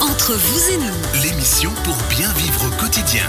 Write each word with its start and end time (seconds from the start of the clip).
Entre 0.00 0.32
vous 0.34 0.70
et 0.70 0.76
nous, 0.76 1.22
L'émission 1.22 1.72
pour 1.82 1.96
bien 2.08 2.32
vivre 2.34 2.66
au 2.66 2.70
quotidien. 2.80 3.28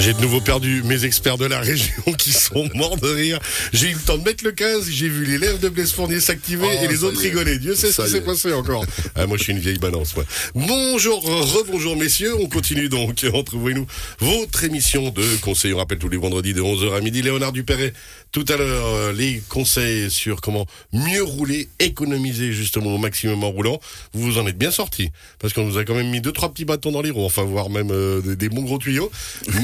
J'ai 0.00 0.14
de 0.14 0.20
nouveau 0.20 0.40
perdu 0.40 0.82
mes 0.84 1.04
experts 1.04 1.38
de 1.38 1.44
la 1.46 1.58
région 1.58 1.92
qui 2.18 2.32
sont 2.32 2.68
morts 2.74 2.96
de 2.98 3.08
rire. 3.08 3.40
J'ai 3.72 3.88
eu 3.90 3.94
le 3.94 3.98
temps 4.00 4.16
de 4.16 4.22
mettre 4.22 4.44
le 4.44 4.52
casque, 4.52 4.88
j'ai 4.90 5.08
vu 5.08 5.24
les 5.24 5.38
lèvres 5.38 5.58
de 5.58 5.68
Blaise 5.68 5.90
Fournier 5.92 6.20
s'activer 6.20 6.66
Oh, 6.70 6.84
et 6.84 6.86
les 6.88 7.02
autres 7.04 7.20
rigoler. 7.20 7.58
Dieu 7.58 7.74
sait 7.74 7.88
ce 7.88 7.92
Ça 7.94 8.04
qui 8.04 8.10
s'est 8.12 8.18
est. 8.18 8.20
passé 8.22 8.52
encore. 8.52 8.84
Ah, 9.16 9.26
moi, 9.26 9.36
je 9.36 9.42
suis 9.42 9.52
une 9.52 9.58
vieille 9.58 9.78
balance. 9.78 10.14
moi. 10.14 10.24
Bonjour, 10.54 11.20
rebonjour 11.24 11.96
messieurs. 11.96 12.34
On 12.38 12.48
continue 12.48 12.88
donc 12.88 13.24
entre 13.34 13.56
vous 13.56 13.68
et 13.70 13.74
nous 13.74 13.86
votre 14.20 14.62
émission 14.62 15.10
de 15.10 15.24
conseils. 15.40 15.72
On 15.74 15.78
rappelle 15.78 15.98
tous 15.98 16.08
les 16.08 16.16
vendredis 16.16 16.54
de 16.54 16.62
11h 16.62 16.96
à 16.96 17.00
midi. 17.00 17.20
Léonard 17.20 17.50
Dupéret, 17.52 17.92
tout 18.30 18.44
à 18.48 18.56
l'heure, 18.56 18.86
euh, 18.86 19.12
les 19.12 19.42
conseils 19.48 20.10
sur 20.10 20.40
comment 20.40 20.66
mieux 20.92 21.22
rouler, 21.24 21.68
économiser 21.80 22.52
justement 22.52 22.94
au 22.94 22.98
maximum 22.98 23.42
en 23.42 23.50
roulant. 23.50 23.80
Vous 24.12 24.22
vous 24.22 24.38
en 24.38 24.46
êtes 24.46 24.58
bien 24.58 24.70
sorti 24.70 25.10
parce 25.40 25.52
qu'on 25.52 25.64
nous 25.64 25.78
a 25.78 25.84
quand 25.84 25.94
même 25.94 26.10
mis 26.10 26.20
deux 26.20 26.32
trois 26.32 26.50
petits 26.52 26.64
bâtons 26.64 26.92
dans 26.92 27.02
les 27.02 27.10
roues, 27.10 27.24
enfin 27.24 27.42
voire 27.42 27.68
même 27.68 27.90
euh, 27.90 28.20
des, 28.20 28.36
des 28.36 28.48
bons 28.48 28.62
gros 28.62 28.78
tuyaux. 28.78 29.10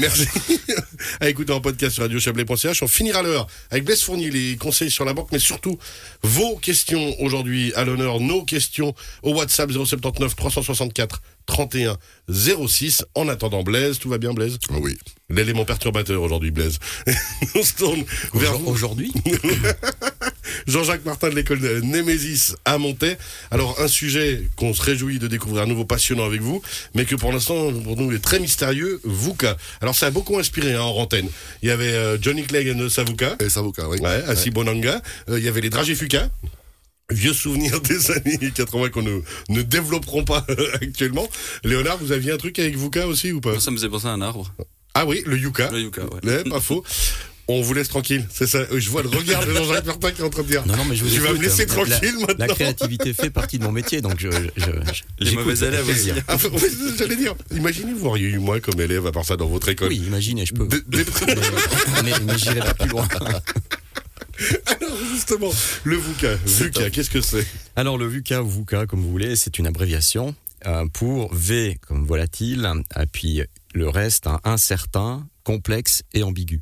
Merci 0.01 0.24
à 1.19 1.29
écouter 1.29 1.53
en 1.53 1.61
podcast 1.61 1.93
sur 1.93 2.03
radiochablais.ch. 2.03 2.83
On 2.83 2.87
finira 2.87 3.21
l'heure 3.21 3.47
avec 3.71 3.85
Blaise 3.85 4.01
Fournier, 4.01 4.29
les 4.29 4.57
conseils 4.57 4.91
sur 4.91 5.05
la 5.05 5.13
banque, 5.13 5.29
mais 5.31 5.39
surtout 5.39 5.77
vos 6.23 6.57
questions 6.57 7.15
aujourd'hui 7.21 7.73
à 7.75 7.83
l'honneur, 7.83 8.19
nos 8.19 8.43
questions 8.43 8.93
au 9.23 9.33
WhatsApp 9.35 9.71
079 9.71 10.35
364 10.35 11.21
31 11.45 11.97
06. 12.29 13.05
En 13.15 13.27
attendant 13.27 13.63
Blaise, 13.63 13.99
tout 13.99 14.09
va 14.09 14.17
bien 14.17 14.33
Blaise? 14.33 14.57
Oui. 14.71 14.97
L'élément 15.29 15.65
perturbateur 15.65 16.21
aujourd'hui 16.21 16.51
Blaise. 16.51 16.79
On 17.55 17.63
se 17.63 17.73
tourne 17.73 18.03
vers. 18.33 18.55
Aujourd'hui? 18.67 19.11
Jean-Jacques 20.67 21.05
Martin 21.05 21.29
de 21.29 21.35
l'école 21.35 21.59
de 21.59 21.81
Némésis 21.81 22.55
à 22.65 22.77
Montaix. 22.77 23.17
Alors, 23.51 23.79
un 23.79 23.87
sujet 23.87 24.43
qu'on 24.55 24.73
se 24.73 24.81
réjouit 24.81 25.19
de 25.19 25.27
découvrir 25.27 25.63
à 25.63 25.65
nouveau 25.65 25.85
passionnant 25.85 26.25
avec 26.25 26.41
vous, 26.41 26.61
mais 26.93 27.05
que 27.05 27.15
pour 27.15 27.31
l'instant, 27.31 27.71
pour 27.83 27.97
nous, 27.97 28.11
est 28.13 28.19
très 28.19 28.39
mystérieux, 28.39 28.99
VUCA. 29.03 29.57
Alors, 29.81 29.95
ça 29.95 30.07
a 30.07 30.11
beaucoup 30.11 30.37
inspiré 30.39 30.73
hein, 30.73 30.81
en 30.81 30.93
rantaine. 30.93 31.29
Il 31.61 31.69
y 31.69 31.71
avait 31.71 31.93
euh, 31.93 32.17
Johnny 32.21 32.43
Clegg 32.43 32.69
and 32.75 32.89
Savuka, 32.89 33.35
Et 33.39 33.49
Savuka, 33.49 33.87
oui. 33.89 33.99
ouais, 33.99 34.23
Assi 34.27 34.49
Bonanga. 34.51 35.01
Euh, 35.29 35.37
il 35.39 35.45
y 35.45 35.47
avait 35.47 35.61
les 35.61 35.69
Dragées 35.69 35.95
Fuka. 35.95 36.29
Vieux 37.11 37.33
souvenirs 37.33 37.81
des 37.83 38.11
années 38.11 38.51
80 38.55 38.89
qu'on 38.89 39.03
ne, 39.03 39.19
ne 39.49 39.61
développerons 39.61 40.23
pas 40.23 40.45
actuellement. 40.81 41.27
Léonard, 41.63 41.97
vous 41.99 42.11
aviez 42.11 42.31
un 42.31 42.37
truc 42.37 42.57
avec 42.59 42.75
VUCA 42.77 43.07
aussi 43.07 43.31
ou 43.31 43.41
pas? 43.41 43.59
Ça 43.59 43.69
me 43.71 43.75
faisait 43.77 43.89
penser 43.89 44.07
à 44.07 44.11
un 44.11 44.21
arbre. 44.21 44.51
Ah 44.95 45.05
oui, 45.05 45.21
le 45.25 45.37
Yuka. 45.37 45.69
Le 45.71 45.81
yucca, 45.81 46.03
ouais. 46.03 46.25
Ouais, 46.25 46.43
pas 46.45 46.61
faux. 46.61 46.83
On 47.47 47.61
vous 47.61 47.73
laisse 47.75 47.89
tranquille, 47.89 48.25
c'est 48.33 48.47
ça. 48.47 48.65
Je 48.75 48.89
vois 48.89 49.03
le 49.03 49.09
regard 49.09 49.45
de 49.45 49.53
Jean-Jacques 49.53 49.85
Martin 49.85 50.11
qui 50.11 50.21
est 50.21 50.25
en 50.25 50.31
train 50.31 50.41
de 50.41 50.47
dire. 50.47 50.65
Non, 50.65 50.75
non, 50.77 50.85
mais 50.85 50.95
je 50.95 51.03
vous 51.03 51.11
Tu 51.13 51.19
vas 51.19 51.31
me 51.31 51.39
laisser 51.41 51.65
La- 51.67 51.73
tranquille 51.73 51.99
la, 52.01 52.19
maintenant. 52.27 52.35
La 52.39 52.47
créativité 52.47 53.13
fait 53.13 53.29
partie 53.29 53.59
de 53.59 53.63
mon 53.63 53.71
métier, 53.71 54.01
donc 54.01 54.19
je. 54.19 54.29
je, 54.57 54.65
je- 54.65 55.03
Les 55.19 55.31
mauvais 55.35 55.53
élèves 55.67 55.87
aussi. 55.87 56.09
Ah, 56.27 56.37
J'allais 56.97 57.15
dire, 57.15 57.35
imaginez 57.51 57.93
vous 57.93 58.07
auriez 58.07 58.29
eu 58.29 58.39
moi 58.39 58.59
comme 58.59 58.81
élève 58.81 59.05
à 59.05 59.11
part 59.11 59.25
ça 59.25 59.37
dans 59.37 59.45
votre 59.47 59.69
école. 59.69 59.89
Oui, 59.89 59.97
imaginez, 60.07 60.45
je 60.45 60.53
peux. 60.53 60.67
Des- 60.67 61.05
Mais, 62.03 62.37
j'irai 62.37 62.59
pas 62.61 62.73
plus 62.73 62.89
loin. 62.89 63.07
Alors 64.65 64.97
justement, 65.13 65.51
le 65.83 65.95
VUCA, 65.97 66.35
VUCA, 66.45 66.89
qu'est-ce 66.89 67.09
que 67.09 67.21
c'est? 67.21 67.45
Alors, 67.75 67.97
le 67.97 68.07
VUCA 68.07 68.43
ou 68.43 68.49
VUCA, 68.49 68.85
comme 68.85 69.01
vous 69.01 69.09
voulez, 69.11 69.35
c'est 69.35 69.59
une 69.59 69.67
abréviation 69.67 70.35
euh, 70.65 70.85
pour 70.91 71.33
V 71.33 71.77
comme 71.87 72.05
volatile, 72.05 72.67
et 72.99 73.05
puis 73.05 73.41
le 73.73 73.87
reste, 73.87 74.27
incertain, 74.43 75.25
complexe 75.43 76.03
et 76.13 76.23
ambigu. 76.23 76.59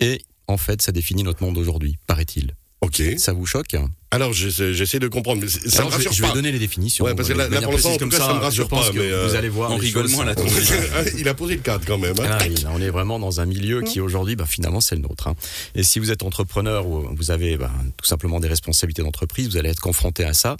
Et 0.00 0.22
en 0.46 0.56
fait, 0.56 0.82
ça 0.82 0.92
définit 0.92 1.22
notre 1.22 1.42
monde 1.42 1.58
aujourd'hui, 1.58 1.98
paraît-il. 2.06 2.54
Ok. 2.80 3.02
Ça 3.18 3.32
vous 3.32 3.46
choque 3.46 3.76
Alors 4.10 4.32
j'essaie 4.32 4.98
de 5.00 5.08
comprendre, 5.08 5.42
mais 5.42 5.48
ça 5.48 5.80
Alors, 5.80 5.90
me 5.90 5.92
je, 5.92 5.98
vais, 5.98 6.08
rassure 6.08 6.12
je 6.12 6.22
vais 6.22 6.28
pas. 6.28 6.34
donner 6.34 6.50
les 6.50 6.58
définitions. 6.58 7.04
Ouais, 7.04 7.14
parce 7.14 7.28
que 7.28 7.34
là- 7.34 7.46
pour 7.60 7.72
l'instant, 7.72 7.92
en 7.92 7.96
tout 7.98 8.08
cas, 8.08 8.16
ça 8.18 8.32
me 8.32 8.38
rassure 8.38 8.64
je 8.64 8.68
pense 8.70 8.86
pas, 8.86 8.92
que 8.94 8.98
mais, 8.98 9.10
euh, 9.12 9.26
vous 9.28 9.34
allez 9.34 9.50
voir. 9.50 9.70
on 9.70 9.74
les 9.74 9.80
rigole 9.82 10.04
choses, 10.04 10.12
moins, 10.12 10.24
là, 10.24 10.32
euh, 10.32 10.34
ton 10.34 11.18
Il 11.18 11.28
a 11.28 11.34
posé 11.34 11.56
le 11.56 11.60
cadre 11.60 11.84
quand 11.86 11.98
même. 11.98 12.14
hein. 12.18 12.26
Ah 12.26 12.38
oui, 12.48 12.54
là, 12.62 12.70
on 12.74 12.80
est 12.80 12.88
vraiment 12.88 13.18
dans 13.18 13.40
un 13.40 13.44
milieu 13.44 13.82
qui 13.82 14.00
aujourd'hui, 14.00 14.34
bah, 14.34 14.46
finalement, 14.46 14.80
c'est 14.80 14.94
le 14.94 15.02
nôtre. 15.02 15.26
hein. 15.28 15.34
Et 15.74 15.82
si 15.82 15.98
vous 15.98 16.10
êtes 16.10 16.22
entrepreneur 16.22 16.86
ou 16.86 17.06
vous 17.14 17.30
avez 17.30 17.58
bah, 17.58 17.70
tout 17.98 18.06
simplement 18.06 18.40
des 18.40 18.48
responsabilités 18.48 19.02
d'entreprise, 19.02 19.46
vous 19.50 19.58
allez 19.58 19.68
être 19.68 19.80
confronté 19.80 20.24
à 20.24 20.32
ça. 20.32 20.56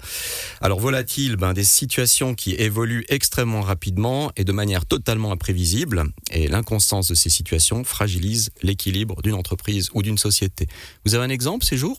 Alors 0.61 0.79
volatile, 0.79 1.35
ben, 1.35 1.53
des 1.53 1.63
situations 1.63 2.35
qui 2.35 2.53
évoluent 2.53 3.05
extrêmement 3.09 3.61
rapidement 3.61 4.31
et 4.37 4.43
de 4.43 4.51
manière 4.51 4.85
totalement 4.85 5.31
imprévisible. 5.31 6.03
Et 6.31 6.47
l'inconstance 6.47 7.07
de 7.07 7.15
ces 7.15 7.29
situations 7.31 7.83
fragilise 7.83 8.51
l'équilibre 8.61 9.23
d'une 9.23 9.33
entreprise 9.33 9.89
ou 9.95 10.03
d'une 10.03 10.19
société. 10.19 10.67
Vous 11.03 11.15
avez 11.15 11.23
un 11.25 11.29
exemple 11.29 11.65
ces 11.65 11.77
jours? 11.77 11.97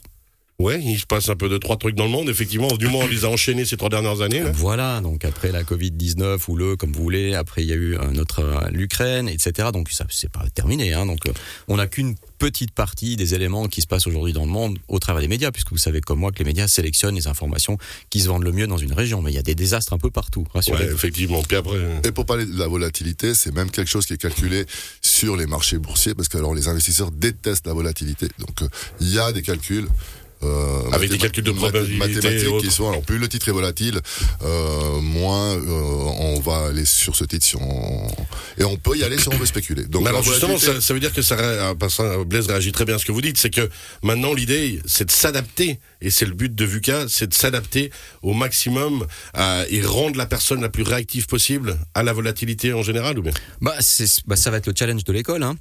Ouais, 0.61 0.79
il 0.83 0.99
se 0.99 1.07
passe 1.07 1.27
un 1.29 1.35
peu 1.35 1.49
de 1.49 1.57
trois 1.57 1.75
trucs 1.77 1.95
dans 1.95 2.03
le 2.05 2.11
monde, 2.11 2.29
effectivement. 2.29 2.67
Du 2.77 2.87
moins, 2.87 3.05
on 3.05 3.07
les 3.07 3.25
a 3.25 3.29
enchaînés 3.29 3.65
ces 3.65 3.77
trois 3.77 3.89
dernières 3.89 4.21
années. 4.21 4.41
Là. 4.43 4.51
Voilà, 4.53 5.01
donc 5.01 5.25
après 5.25 5.51
la 5.51 5.63
Covid-19 5.63 6.39
ou 6.47 6.55
le, 6.55 6.75
comme 6.75 6.91
vous 6.93 7.01
voulez, 7.01 7.33
après 7.33 7.63
il 7.63 7.67
y 7.69 7.71
a 7.73 7.75
eu 7.75 7.95
euh, 7.97 8.11
notre 8.11 8.41
euh, 8.41 8.69
l'Ukraine, 8.71 9.27
etc. 9.27 9.69
Donc 9.73 9.89
ça 9.89 10.05
c'est 10.09 10.29
pas 10.31 10.45
terminé. 10.53 10.93
Hein, 10.93 11.07
donc 11.07 11.25
euh, 11.27 11.31
on 11.67 11.77
n'a 11.77 11.87
qu'une 11.87 12.15
petite 12.37 12.71
partie 12.71 13.15
des 13.17 13.35
éléments 13.35 13.67
qui 13.67 13.81
se 13.81 13.87
passent 13.87 14.07
aujourd'hui 14.07 14.33
dans 14.33 14.45
le 14.45 14.51
monde 14.51 14.79
au 14.87 14.97
travers 14.97 15.21
des 15.21 15.27
médias, 15.27 15.51
puisque 15.51 15.71
vous 15.71 15.77
savez 15.77 16.01
comme 16.01 16.19
moi 16.19 16.31
que 16.31 16.39
les 16.39 16.45
médias 16.45 16.67
sélectionnent 16.67 17.15
les 17.15 17.27
informations 17.27 17.77
qui 18.09 18.19
se 18.19 18.27
vendent 18.27 18.43
le 18.43 18.51
mieux 18.51 18.65
dans 18.65 18.77
une 18.79 18.93
région. 18.93 19.21
Mais 19.21 19.31
il 19.31 19.35
y 19.35 19.39
a 19.39 19.43
des 19.43 19.55
désastres 19.55 19.93
un 19.93 19.99
peu 19.99 20.09
partout. 20.09 20.41
Ouais, 20.41 20.47
Rassurez-vous. 20.55 20.95
effectivement. 20.95 21.43
Puis 21.43 21.57
après, 21.57 21.75
euh, 21.77 22.01
Et 22.03 22.11
pour 22.11 22.25
parler 22.25 22.45
de 22.45 22.57
la 22.57 22.67
volatilité, 22.67 23.35
c'est 23.35 23.53
même 23.53 23.69
quelque 23.69 23.89
chose 23.89 24.05
qui 24.07 24.13
est 24.13 24.21
calculé 24.21 24.65
sur 25.01 25.37
les 25.37 25.45
marchés 25.45 25.77
boursiers, 25.77 26.15
parce 26.15 26.29
que 26.29 26.37
alors 26.37 26.55
les 26.55 26.67
investisseurs 26.67 27.11
détestent 27.11 27.67
la 27.67 27.73
volatilité. 27.73 28.27
Donc 28.39 28.63
euh, 28.63 28.67
il 28.99 29.13
y 29.13 29.19
a 29.19 29.31
des 29.31 29.43
calculs. 29.43 29.87
Euh, 30.43 30.81
Avec 30.91 31.09
des 31.09 31.17
calculs 31.17 31.43
de 31.43 31.51
probabilité 31.51 31.97
mathématiques 32.15 32.57
qui 32.61 32.71
sont 32.71 32.89
alors 32.89 33.01
plus 33.03 33.17
le 33.17 33.27
titre 33.27 33.47
est 33.49 33.51
volatile 33.51 33.99
euh, 34.43 34.99
moins 35.01 35.55
euh, 35.55 35.59
on 35.69 36.39
va 36.39 36.67
aller 36.67 36.85
sur 36.85 37.15
ce 37.15 37.23
titre 37.25 37.45
si 37.45 37.55
on 37.57 38.07
et 38.57 38.63
on 38.63 38.77
peut 38.77 38.97
y 38.97 39.03
aller 39.03 39.17
si 39.17 39.27
on 39.29 39.37
veut 39.37 39.45
spéculer 39.45 39.85
donc 39.85 40.03
Mais 40.03 40.09
alors 40.09 40.23
justement, 40.23 40.55
volatilité- 40.55 40.81
ça, 40.81 40.81
ça 40.81 40.93
veut 40.93 40.99
dire 40.99 41.13
que 41.13 41.21
ça, 41.21 41.73
parce 41.79 41.97
que 41.97 42.23
Blaise 42.23 42.47
réagit 42.47 42.71
très 42.71 42.85
bien 42.85 42.95
à 42.95 42.97
ce 42.99 43.05
que 43.05 43.11
vous 43.11 43.21
dites, 43.21 43.37
c'est 43.39 43.49
que 43.49 43.69
maintenant 44.03 44.33
l'idée, 44.33 44.81
c'est 44.85 45.05
de 45.05 45.11
s'adapter, 45.11 45.79
et 46.01 46.09
c'est 46.09 46.25
le 46.25 46.33
but 46.33 46.53
de 46.53 46.65
VUCA, 46.65 47.05
c'est 47.07 47.27
de 47.27 47.33
s'adapter 47.33 47.91
au 48.21 48.33
maximum 48.33 49.05
à- 49.33 49.63
et 49.69 49.81
rendre 49.83 50.17
la 50.17 50.25
personne 50.25 50.61
la 50.61 50.69
plus 50.69 50.83
réactive 50.83 51.27
possible 51.27 51.77
à 51.93 52.03
la 52.03 52.13
volatilité 52.13 52.73
en 52.73 52.83
général, 52.83 53.17
ou 53.19 53.21
bien? 53.21 53.33
Bah, 53.61 53.75
c'est- 53.79 54.21
bah, 54.27 54.35
ça 54.35 54.51
va 54.51 54.57
être 54.57 54.67
le 54.67 54.73
challenge 54.77 55.03
de 55.03 55.13
l'école. 55.13 55.43
Hein. 55.43 55.55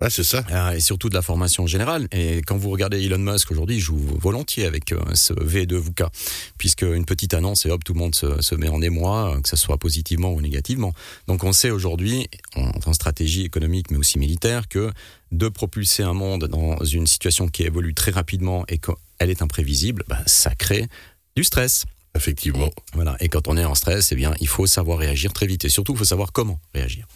Ah, 0.00 0.10
c'est 0.10 0.24
ça. 0.24 0.44
Euh, 0.50 0.72
et 0.72 0.80
surtout 0.80 1.08
de 1.08 1.14
la 1.14 1.22
formation 1.22 1.66
générale. 1.66 2.06
Et 2.12 2.42
quand 2.42 2.56
vous 2.56 2.70
regardez 2.70 3.02
Elon 3.02 3.18
Musk 3.18 3.50
aujourd'hui, 3.50 3.76
il 3.76 3.80
joue 3.80 3.96
volontiers 3.96 4.66
avec 4.66 4.92
euh, 4.92 5.00
ce 5.14 5.32
V2 5.32 5.76
VUCA, 5.76 6.10
puisque 6.58 6.82
une 6.82 7.06
petite 7.06 7.32
annonce 7.32 7.64
et 7.64 7.70
hop, 7.70 7.82
tout 7.82 7.94
le 7.94 8.00
monde 8.00 8.14
se, 8.14 8.42
se 8.42 8.54
met 8.54 8.68
en 8.68 8.82
émoi, 8.82 9.36
euh, 9.36 9.40
que 9.40 9.48
ce 9.48 9.56
soit 9.56 9.78
positivement 9.78 10.32
ou 10.32 10.40
négativement. 10.42 10.92
Donc 11.28 11.44
on 11.44 11.52
sait 11.52 11.70
aujourd'hui, 11.70 12.28
en, 12.56 12.70
en 12.84 12.92
stratégie 12.92 13.44
économique 13.44 13.90
mais 13.90 13.96
aussi 13.96 14.18
militaire, 14.18 14.68
que 14.68 14.92
de 15.32 15.48
propulser 15.48 16.02
un 16.02 16.12
monde 16.12 16.44
dans 16.44 16.76
une 16.84 17.06
situation 17.06 17.48
qui 17.48 17.62
évolue 17.62 17.94
très 17.94 18.10
rapidement 18.10 18.64
et 18.68 18.78
qu'elle 18.78 19.30
est 19.30 19.40
imprévisible, 19.40 20.04
bah, 20.08 20.20
ça 20.26 20.54
crée 20.54 20.86
du 21.36 21.44
stress. 21.44 21.86
Effectivement. 22.14 22.70
Voilà. 22.94 23.16
Et 23.20 23.28
quand 23.28 23.46
on 23.46 23.58
est 23.58 23.64
en 23.66 23.74
stress, 23.74 24.10
eh 24.12 24.14
bien, 24.14 24.34
il 24.40 24.48
faut 24.48 24.66
savoir 24.66 24.98
réagir 24.98 25.34
très 25.34 25.46
vite. 25.46 25.66
Et 25.66 25.68
surtout, 25.68 25.92
il 25.92 25.98
faut 25.98 26.04
savoir 26.04 26.32
comment 26.32 26.58
réagir. 26.74 27.06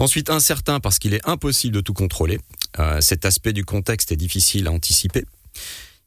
Ensuite, 0.00 0.30
incertain 0.30 0.80
parce 0.80 0.98
qu'il 0.98 1.12
est 1.12 1.28
impossible 1.28 1.74
de 1.74 1.80
tout 1.82 1.92
contrôler. 1.92 2.40
Euh, 2.78 3.02
cet 3.02 3.26
aspect 3.26 3.52
du 3.52 3.66
contexte 3.66 4.10
est 4.12 4.16
difficile 4.16 4.66
à 4.66 4.72
anticiper. 4.72 5.26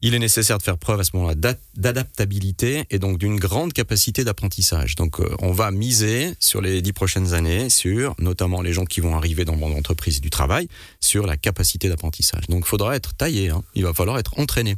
Il 0.06 0.14
est 0.14 0.18
nécessaire 0.18 0.58
de 0.58 0.62
faire 0.62 0.76
preuve 0.76 1.00
à 1.00 1.04
ce 1.04 1.12
moment-là 1.14 1.34
d'a- 1.34 1.54
d'adaptabilité 1.76 2.84
et 2.90 2.98
donc 2.98 3.16
d'une 3.16 3.38
grande 3.38 3.72
capacité 3.72 4.22
d'apprentissage. 4.22 4.96
Donc, 4.96 5.18
euh, 5.18 5.34
on 5.38 5.50
va 5.52 5.70
miser 5.70 6.34
sur 6.40 6.60
les 6.60 6.82
dix 6.82 6.92
prochaines 6.92 7.32
années 7.32 7.70
sur 7.70 8.14
notamment 8.18 8.60
les 8.60 8.74
gens 8.74 8.84
qui 8.84 9.00
vont 9.00 9.16
arriver 9.16 9.46
dans 9.46 9.56
l'entreprise 9.56 10.18
et 10.18 10.20
du 10.20 10.28
travail, 10.28 10.68
sur 11.00 11.26
la 11.26 11.38
capacité 11.38 11.88
d'apprentissage. 11.88 12.42
Donc, 12.50 12.64
il 12.66 12.68
faudra 12.68 12.94
être 12.96 13.14
taillé. 13.14 13.48
hein. 13.48 13.62
Il 13.74 13.84
va 13.84 13.94
falloir 13.94 14.18
être 14.18 14.38
entraîné. 14.38 14.76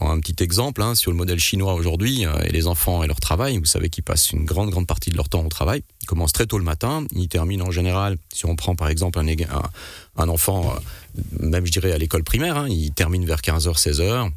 En 0.00 0.10
Un 0.10 0.18
petit 0.18 0.42
exemple 0.42 0.80
hein, 0.80 0.94
sur 0.94 1.10
le 1.10 1.16
modèle 1.18 1.38
chinois 1.38 1.74
aujourd'hui 1.74 2.24
euh, 2.24 2.32
et 2.44 2.50
les 2.50 2.66
enfants 2.66 3.02
et 3.02 3.06
leur 3.06 3.20
travail. 3.20 3.58
Vous 3.58 3.66
savez 3.66 3.90
qu'ils 3.90 4.02
passent 4.02 4.30
une 4.30 4.46
grande 4.46 4.70
grande 4.70 4.86
partie 4.86 5.10
de 5.10 5.16
leur 5.16 5.28
temps 5.28 5.44
au 5.44 5.48
travail. 5.50 5.82
Ils 6.02 6.06
commencent 6.06 6.32
très 6.32 6.46
tôt 6.46 6.56
le 6.56 6.64
matin. 6.64 7.04
Ils 7.14 7.28
terminent 7.28 7.66
en 7.66 7.70
général. 7.70 8.16
Si 8.32 8.46
on 8.46 8.56
prend 8.56 8.74
par 8.74 8.88
exemple 8.88 9.18
un 10.16 10.28
enfant, 10.30 10.74
euh, 10.74 11.20
même 11.38 11.66
je 11.66 11.72
dirais 11.72 11.92
à 11.92 11.98
l'école 11.98 12.24
primaire, 12.24 12.56
hein, 12.56 12.66
il 12.70 12.92
termine 12.92 13.26
vers 13.26 13.40
15h, 13.42 13.78
16h. 13.78 14.30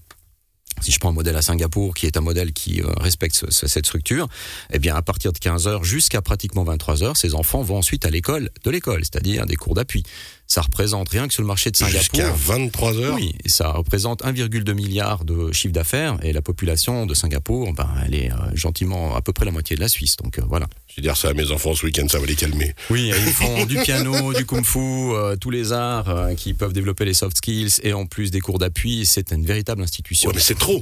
Si 0.82 0.92
je 0.92 1.00
prends 1.00 1.10
un 1.10 1.14
modèle 1.14 1.36
à 1.36 1.42
Singapour, 1.42 1.94
qui 1.96 2.06
est 2.06 2.18
un 2.18 2.22
modèle 2.22 2.54
qui 2.54 2.82
euh, 2.82 2.88
respecte 3.00 3.36
ce- 3.36 3.50
ce- 3.52 3.68
cette 3.68 3.86
structure, 3.86 4.28
eh 4.72 4.80
bien, 4.80 4.96
à 4.96 5.02
partir 5.02 5.34
de 5.34 5.38
15 5.40 5.68
heures 5.68 5.84
jusqu'à 5.84 6.22
pratiquement 6.22 6.64
23 6.64 7.04
heures, 7.04 7.18
ces 7.18 7.34
enfants 7.36 7.62
vont 7.64 7.78
ensuite 7.78 8.06
à 8.06 8.10
l'école 8.10 8.50
de 8.64 8.70
l'école, 8.72 9.00
c'est-à-dire 9.04 9.46
des 9.46 9.56
cours 9.56 9.74
d'appui. 9.76 10.04
Ça 10.48 10.62
représente 10.62 11.10
rien 11.10 11.28
que 11.28 11.34
sur 11.34 11.44
le 11.44 11.48
marché 11.48 11.72
de 11.72 11.76
Singapour. 11.76 12.00
Jusqu'à 12.00 12.32
23 12.32 12.98
heures. 13.00 13.16
Oui, 13.16 13.36
ça 13.46 13.72
représente 13.72 14.24
1,2 14.24 14.74
milliard 14.74 15.26
de 15.26 15.52
chiffre 15.52 15.74
d'affaires 15.74 16.18
et 16.24 16.32
la 16.32 16.42
population 16.42 17.06
de 17.06 17.14
Singapour, 17.14 17.74
ben, 17.74 17.90
elle 18.06 18.16
est 18.16 18.32
euh, 18.32 18.36
gentiment 18.54 19.16
à 19.16 19.22
peu 19.22 19.34
près 19.34 19.44
la 19.44 19.52
moitié 19.52 19.76
de 19.76 19.82
la 19.82 19.90
Suisse. 19.90 20.16
Donc 20.16 20.40
euh, 20.40 20.44
voilà. 20.48 20.68
Je 20.88 20.96
vais 20.96 21.02
dire 21.02 21.18
ça 21.18 21.30
à 21.30 21.34
mes 21.34 21.52
enfants 21.52 21.74
ce 21.76 21.86
week-end, 21.86 22.08
ça 22.08 22.20
va 22.20 22.26
les 22.26 22.36
calmer. 22.36 22.74
Oui, 22.90 23.12
ils 23.14 23.34
font 23.34 23.66
du 23.66 23.78
piano, 23.80 24.34
du 24.38 24.46
kung-fu, 24.46 24.80
euh, 24.80 25.36
tous 25.36 25.50
les 25.50 25.74
arts 25.74 26.30
qui 26.38 26.54
peuvent 26.54 26.74
développer 26.74 27.04
les 27.04 27.14
soft 27.14 27.38
skills 27.38 27.82
et 27.84 27.92
en 27.92 28.06
plus 28.06 28.32
des 28.32 28.40
cours 28.40 28.58
d'appui. 28.58 29.06
C'est 29.06 29.34
une 29.34 29.46
véritable 29.46 29.84
institution. 29.84 30.30
Ouais, 30.30 30.36
mais 30.36 30.42
c'est 30.42 30.58
trop. 30.58 30.82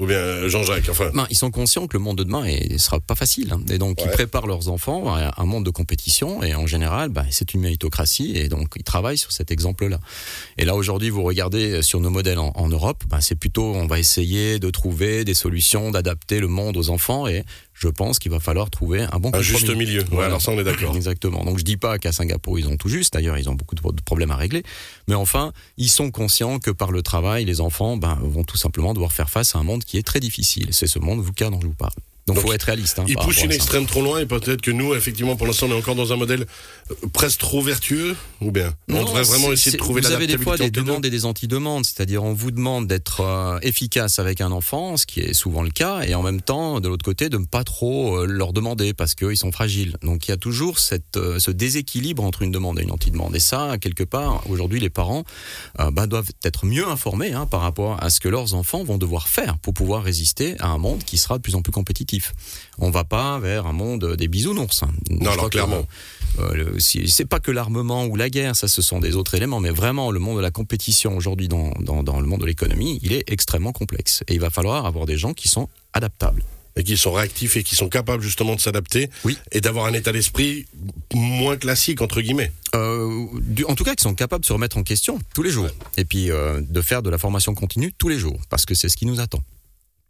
Ou 0.00 0.06
bien 0.06 0.16
euh, 0.16 0.48
Jean-Jacques, 0.48 0.88
enfin. 0.90 1.10
Ben, 1.14 1.26
ils 1.30 1.36
sont 1.36 1.50
conscients 1.50 1.86
que 1.86 1.96
le 1.96 2.02
monde 2.02 2.18
de 2.18 2.24
demain 2.24 2.44
ne 2.70 2.78
sera 2.78 2.98
pas 3.00 3.14
facile. 3.14 3.52
hein. 3.52 3.60
Et 3.70 3.78
donc, 3.78 4.00
ils 4.02 4.10
préparent 4.10 4.46
leurs 4.46 4.68
enfants 4.68 5.14
à 5.14 5.34
un 5.40 5.44
monde 5.44 5.64
de 5.64 5.70
compétition. 5.70 6.42
Et 6.42 6.54
en 6.54 6.66
général, 6.66 7.10
ben, 7.10 7.26
c'est 7.30 7.54
une 7.54 7.60
méritocratie. 7.60 8.32
Et 8.34 8.48
donc, 8.48 8.70
ils 8.76 8.82
travaillent 8.82 9.18
sur 9.18 9.30
cet 9.30 9.50
exemple-là. 9.50 10.00
Et 10.58 10.64
là, 10.64 10.74
aujourd'hui, 10.74 11.10
vous 11.10 11.22
regardez 11.22 11.82
sur 11.82 12.00
nos 12.00 12.10
modèles 12.10 12.38
en, 12.38 12.50
en 12.56 12.68
Europe, 12.68 13.04
ben, 13.08 13.20
c'est 13.20 13.34
plutôt, 13.36 13.74
on 13.74 13.86
va 13.86 13.98
essayer 13.98 14.58
de 14.58 14.70
trouver 14.70 15.24
des 15.24 15.34
solutions, 15.34 15.90
d'adapter 15.90 16.40
le 16.40 16.48
monde 16.48 16.76
aux 16.76 16.90
enfants. 16.90 17.26
Et 17.28 17.44
je 17.74 17.88
pense 17.88 18.18
qu'il 18.18 18.30
va 18.30 18.40
falloir 18.40 18.68
trouver 18.70 19.06
un 19.12 19.18
bon 19.18 19.30
Un 19.34 19.40
juste 19.42 19.68
milieu. 19.74 20.00
Ouais, 20.00 20.06
Voilà. 20.10 20.26
alors 20.28 20.42
ça, 20.42 20.52
on 20.52 20.58
est 20.58 20.64
d'accord. 20.64 20.94
Exactement. 20.96 21.44
Donc 21.44 21.58
je 21.58 21.64
dis 21.64 21.76
pas 21.78 21.98
qu'à 21.98 22.12
Singapour 22.12 22.58
ils 22.58 22.68
ont 22.68 22.76
tout 22.76 22.88
juste. 22.90 23.14
D'ailleurs 23.14 23.38
ils 23.38 23.48
ont 23.48 23.54
beaucoup 23.54 23.74
de 23.74 23.80
de 23.80 24.02
problèmes 24.02 24.30
à 24.30 24.36
régler. 24.36 24.62
Mais 25.08 25.14
enfin 25.14 25.52
ils 25.78 25.88
sont 25.88 26.10
conscients 26.10 26.58
que 26.58 26.70
par 26.70 26.90
le 26.92 27.00
travail 27.02 27.46
les 27.46 27.62
enfants 27.62 27.96
ben, 27.96 28.18
vont 28.22 28.44
tout 28.44 28.58
simplement 28.58 28.92
devoir 28.92 29.12
faire 29.12 29.30
face 29.30 29.56
à 29.56 29.58
un 29.58 29.62
monde 29.62 29.82
qui 29.84 29.89
est 29.98 30.02
très 30.02 30.20
difficile. 30.20 30.68
C'est 30.72 30.86
ce 30.86 30.98
monde 30.98 31.22
VUCA 31.22 31.50
dont 31.50 31.60
je 31.60 31.66
vous 31.66 31.74
parle. 31.74 31.94
Donc, 32.26 32.36
Donc, 32.36 32.46
faut 32.46 32.52
être 32.52 32.64
réaliste. 32.64 32.98
Hein, 32.98 33.04
Il 33.08 33.16
pousse 33.16 33.42
une 33.42 33.52
extrême 33.52 33.86
trop 33.86 34.02
loin 34.02 34.20
et 34.20 34.26
peut-être 34.26 34.60
que 34.60 34.70
nous, 34.70 34.94
effectivement, 34.94 35.36
pour 35.36 35.46
l'instant, 35.46 35.66
on 35.68 35.72
est 35.72 35.78
encore 35.78 35.94
dans 35.94 36.12
un 36.12 36.16
modèle 36.16 36.46
euh, 36.90 36.94
presque 37.12 37.40
trop 37.40 37.62
vertueux, 37.62 38.16
ou 38.40 38.50
bien? 38.50 38.72
On 38.88 39.04
devrait 39.04 39.22
vraiment 39.22 39.52
essayer 39.52 39.72
de 39.72 39.76
trouver 39.76 40.00
Vous 40.00 40.12
avez 40.12 40.26
des 40.26 40.38
fois 40.38 40.56
des 40.56 40.70
demandes 40.70 41.04
et 41.04 41.10
des 41.10 41.24
anti-demandes, 41.24 41.84
c'est-à-dire 41.86 42.22
on 42.22 42.32
vous 42.32 42.50
demande 42.50 42.86
d'être 42.86 43.20
euh, 43.20 43.58
efficace 43.62 44.18
avec 44.18 44.40
un 44.40 44.52
enfant, 44.52 44.96
ce 44.96 45.06
qui 45.06 45.20
est 45.20 45.32
souvent 45.32 45.62
le 45.62 45.70
cas, 45.70 46.02
et 46.02 46.14
en 46.14 46.22
même 46.22 46.40
temps, 46.40 46.80
de 46.80 46.88
l'autre 46.88 47.04
côté, 47.04 47.28
de 47.28 47.38
ne 47.38 47.46
pas 47.46 47.64
trop 47.64 48.18
euh, 48.18 48.26
leur 48.26 48.52
demander 48.52 48.94
parce 48.94 49.14
qu'ils 49.14 49.36
sont 49.36 49.52
fragiles. 49.52 49.96
Donc 50.02 50.28
il 50.28 50.30
y 50.30 50.34
a 50.34 50.36
toujours 50.36 50.78
cette, 50.78 51.16
euh, 51.16 51.38
ce 51.38 51.50
déséquilibre 51.50 52.22
entre 52.22 52.42
une 52.42 52.50
demande 52.50 52.78
et 52.78 52.82
une 52.82 52.92
anti-demande. 52.92 53.34
Et 53.34 53.40
ça, 53.40 53.76
quelque 53.80 54.04
part, 54.04 54.42
aujourd'hui, 54.48 54.80
les 54.80 54.90
parents 54.90 55.24
bah, 55.78 56.06
doivent 56.06 56.30
être 56.44 56.66
mieux 56.66 56.86
informés 56.86 57.32
hein, 57.32 57.46
par 57.46 57.60
rapport 57.60 58.02
à 58.02 58.10
ce 58.10 58.20
que 58.20 58.28
leurs 58.28 58.54
enfants 58.54 58.84
vont 58.84 58.98
devoir 58.98 59.28
faire 59.28 59.58
pour 59.58 59.74
pouvoir 59.74 60.02
résister 60.02 60.56
à 60.58 60.68
un 60.68 60.78
monde 60.78 61.02
qui 61.04 61.18
sera 61.18 61.38
de 61.38 61.42
plus 61.42 61.54
en 61.54 61.62
plus 61.62 61.72
compétitif. 61.72 62.09
On 62.78 62.90
va 62.90 63.04
pas 63.04 63.38
vers 63.38 63.66
un 63.66 63.72
monde 63.72 64.16
des 64.16 64.28
bisounours. 64.28 64.82
Je 65.10 65.28
alors, 65.28 65.50
clairement. 65.50 65.86
euh, 66.38 66.78
si- 66.78 67.08
c'est 67.08 67.24
pas 67.26 67.40
que 67.40 67.50
l'armement 67.50 68.06
ou 68.06 68.16
la 68.16 68.30
guerre, 68.30 68.56
ça 68.56 68.68
ce 68.68 68.82
sont 68.82 69.00
des 69.00 69.16
autres 69.16 69.34
éléments, 69.34 69.60
mais 69.60 69.70
vraiment 69.70 70.10
le 70.10 70.18
monde 70.18 70.36
de 70.38 70.42
la 70.42 70.50
compétition 70.50 71.16
aujourd'hui 71.16 71.48
dans, 71.48 71.70
dans, 71.80 72.02
dans 72.02 72.20
le 72.20 72.26
monde 72.26 72.40
de 72.40 72.46
l'économie, 72.46 72.98
il 73.02 73.12
est 73.12 73.24
extrêmement 73.30 73.72
complexe. 73.72 74.22
Et 74.28 74.34
il 74.34 74.40
va 74.40 74.50
falloir 74.50 74.86
avoir 74.86 75.06
des 75.06 75.16
gens 75.16 75.34
qui 75.34 75.48
sont 75.48 75.68
adaptables. 75.92 76.42
Et 76.76 76.84
qui 76.84 76.96
sont 76.96 77.12
réactifs 77.12 77.56
et 77.56 77.64
qui 77.64 77.74
sont 77.74 77.88
capables 77.88 78.22
justement 78.22 78.54
de 78.54 78.60
s'adapter 78.60 79.10
Oui. 79.24 79.36
et 79.50 79.60
d'avoir 79.60 79.86
un 79.86 79.92
état 79.92 80.12
d'esprit 80.12 80.66
moins 81.12 81.56
classique, 81.56 82.00
entre 82.00 82.20
guillemets. 82.20 82.52
Euh, 82.76 83.26
du- 83.40 83.64
en 83.64 83.74
tout 83.74 83.82
cas, 83.82 83.96
qui 83.96 84.02
sont 84.04 84.14
capables 84.14 84.42
de 84.42 84.46
se 84.46 84.52
remettre 84.52 84.78
en 84.78 84.84
question 84.84 85.18
tous 85.34 85.42
les 85.42 85.50
jours. 85.50 85.66
Et 85.96 86.04
puis 86.04 86.30
euh, 86.30 86.60
de 86.62 86.80
faire 86.80 87.02
de 87.02 87.10
la 87.10 87.18
formation 87.18 87.54
continue 87.54 87.92
tous 87.98 88.08
les 88.08 88.18
jours, 88.20 88.38
parce 88.48 88.66
que 88.66 88.74
c'est 88.76 88.88
ce 88.88 88.96
qui 88.96 89.04
nous 89.04 89.18
attend. 89.20 89.42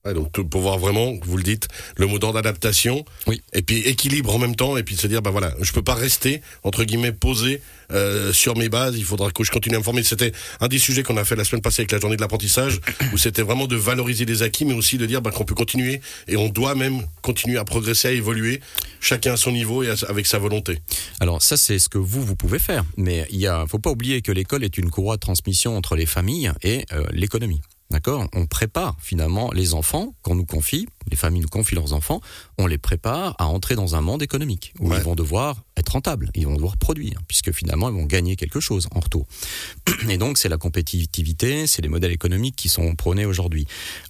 Ouais, 0.07 0.15
donc 0.15 0.33
tout- 0.33 0.47
pour 0.47 0.63
voir 0.63 0.79
vraiment, 0.79 1.13
vous 1.25 1.37
le 1.37 1.43
dites, 1.43 1.69
le 1.97 2.07
mot 2.07 2.19
d'ordre 2.19 2.37
d'adaptation, 2.41 3.05
Oui. 3.27 3.43
et 3.53 3.61
puis 3.61 3.81
équilibre 3.81 4.35
en 4.35 4.39
même 4.39 4.57
temps, 4.57 4.79
et 4.79 4.83
puis 4.83 4.95
de 4.95 5.01
se 5.01 5.07
dire, 5.07 5.21
bah 5.21 5.29
voilà, 5.31 5.55
je 5.61 5.73
peux 5.73 5.83
pas 5.83 5.93
rester 5.95 6.41
entre 6.63 6.85
guillemets 6.85 7.13
posé 7.13 7.61
euh, 7.93 8.33
sur 8.33 8.57
mes 8.57 8.69
bases. 8.71 8.97
Il 8.97 9.05
faudra 9.05 9.31
que 9.31 9.45
je 9.45 9.51
continue 9.51 9.75
à 9.75 9.79
me 9.79 9.85
former. 9.85 10.03
C'était 10.03 10.33
un 10.61 10.69
des 10.69 10.79
sujets 10.79 11.03
qu'on 11.03 11.17
a 11.19 11.25
fait 11.25 11.37
la 11.37 11.45
semaine 11.45 11.61
passée 11.61 11.83
avec 11.83 11.93
la 11.93 11.99
journée 12.01 12.17
de 12.17 12.21
l'apprentissage, 12.23 12.81
où 13.13 13.19
c'était 13.19 13.43
vraiment 13.43 13.67
de 13.67 13.77
valoriser 13.77 14.25
les 14.25 14.43
acquis, 14.43 14.65
mais 14.65 14.73
aussi 14.75 14.97
de 14.97 15.05
dire 15.05 15.21
bah, 15.21 15.33
qu'on 15.33 15.45
peut 15.45 15.55
continuer 15.57 16.01
et 16.29 16.37
on 16.37 16.49
doit 16.49 16.75
même 16.75 17.03
continuer 17.21 17.59
à 17.59 17.65
progresser, 17.65 18.09
à 18.09 18.13
évoluer, 18.13 18.61
chacun 19.01 19.35
à 19.35 19.37
son 19.37 19.53
niveau 19.53 19.83
et 19.83 19.91
à- 19.91 19.97
avec 20.09 20.25
sa 20.27 20.39
volonté. 20.39 20.79
Alors 21.21 21.43
ça, 21.43 21.57
c'est 21.59 21.79
ce 21.79 21.89
que 21.91 21.99
vous, 21.99 22.25
vous 22.25 22.37
pouvez 22.37 22.59
faire. 22.59 22.85
Mais 22.97 23.27
il 23.31 23.39
y 23.41 23.47
a, 23.49 23.67
faut 23.69 23.79
pas 23.79 23.91
oublier 23.91 24.23
que 24.23 24.33
l'école 24.33 24.65
est 24.65 24.79
une 24.79 24.89
courroie 24.89 25.17
de 25.17 25.21
transmission 25.21 25.77
entre 25.77 25.95
les 25.97 26.07
familles 26.07 26.53
et 26.63 26.87
euh, 26.93 27.05
l'économie. 27.13 27.61
D'accord? 27.91 28.29
On 28.35 28.47
prépare 28.47 28.97
finalement 29.01 29.51
les 29.53 29.75
enfants 29.75 30.15
qu'on 30.23 30.37
nous 30.37 30.47
confie, 30.47 30.89
les 31.11 31.17
familles 31.17 31.43
nous 31.43 31.49
confient 31.49 31.75
leurs 31.77 31.93
enfants, 31.93 32.21
on 32.59 32.67
les 32.67 32.79
prépare 32.79 33.35
à 33.39 33.47
entrer 33.47 33.75
dans 33.75 33.95
un 33.97 34.01
monde 34.01 34.23
économique 34.23 34.75
où 34.81 34.91
Ouais. 34.91 34.99
ils 34.99 35.03
vont 35.03 35.15
devoir 35.15 35.63
être 35.77 35.91
rentables, 35.93 36.31
ils 36.35 36.47
vont 36.47 36.55
devoir 36.55 36.77
produire, 36.77 37.21
puisque 37.29 37.53
finalement 37.53 37.89
ils 37.89 37.95
vont 37.95 38.05
gagner 38.05 38.37
quelque 38.37 38.61
chose 38.61 38.87
en 38.95 39.01
retour. 39.01 39.27
Et 40.09 40.19
donc 40.19 40.37
c'est 40.39 40.49
la 40.49 40.59
compétitivité, 40.59 41.67
c'est 41.67 41.83
les 41.83 41.89
modèles 41.89 42.13
économiques 42.13 42.57
qui 42.57 42.69
sont 42.69 42.95
prônés 42.95 43.25
aujourd'hui. 43.25 43.67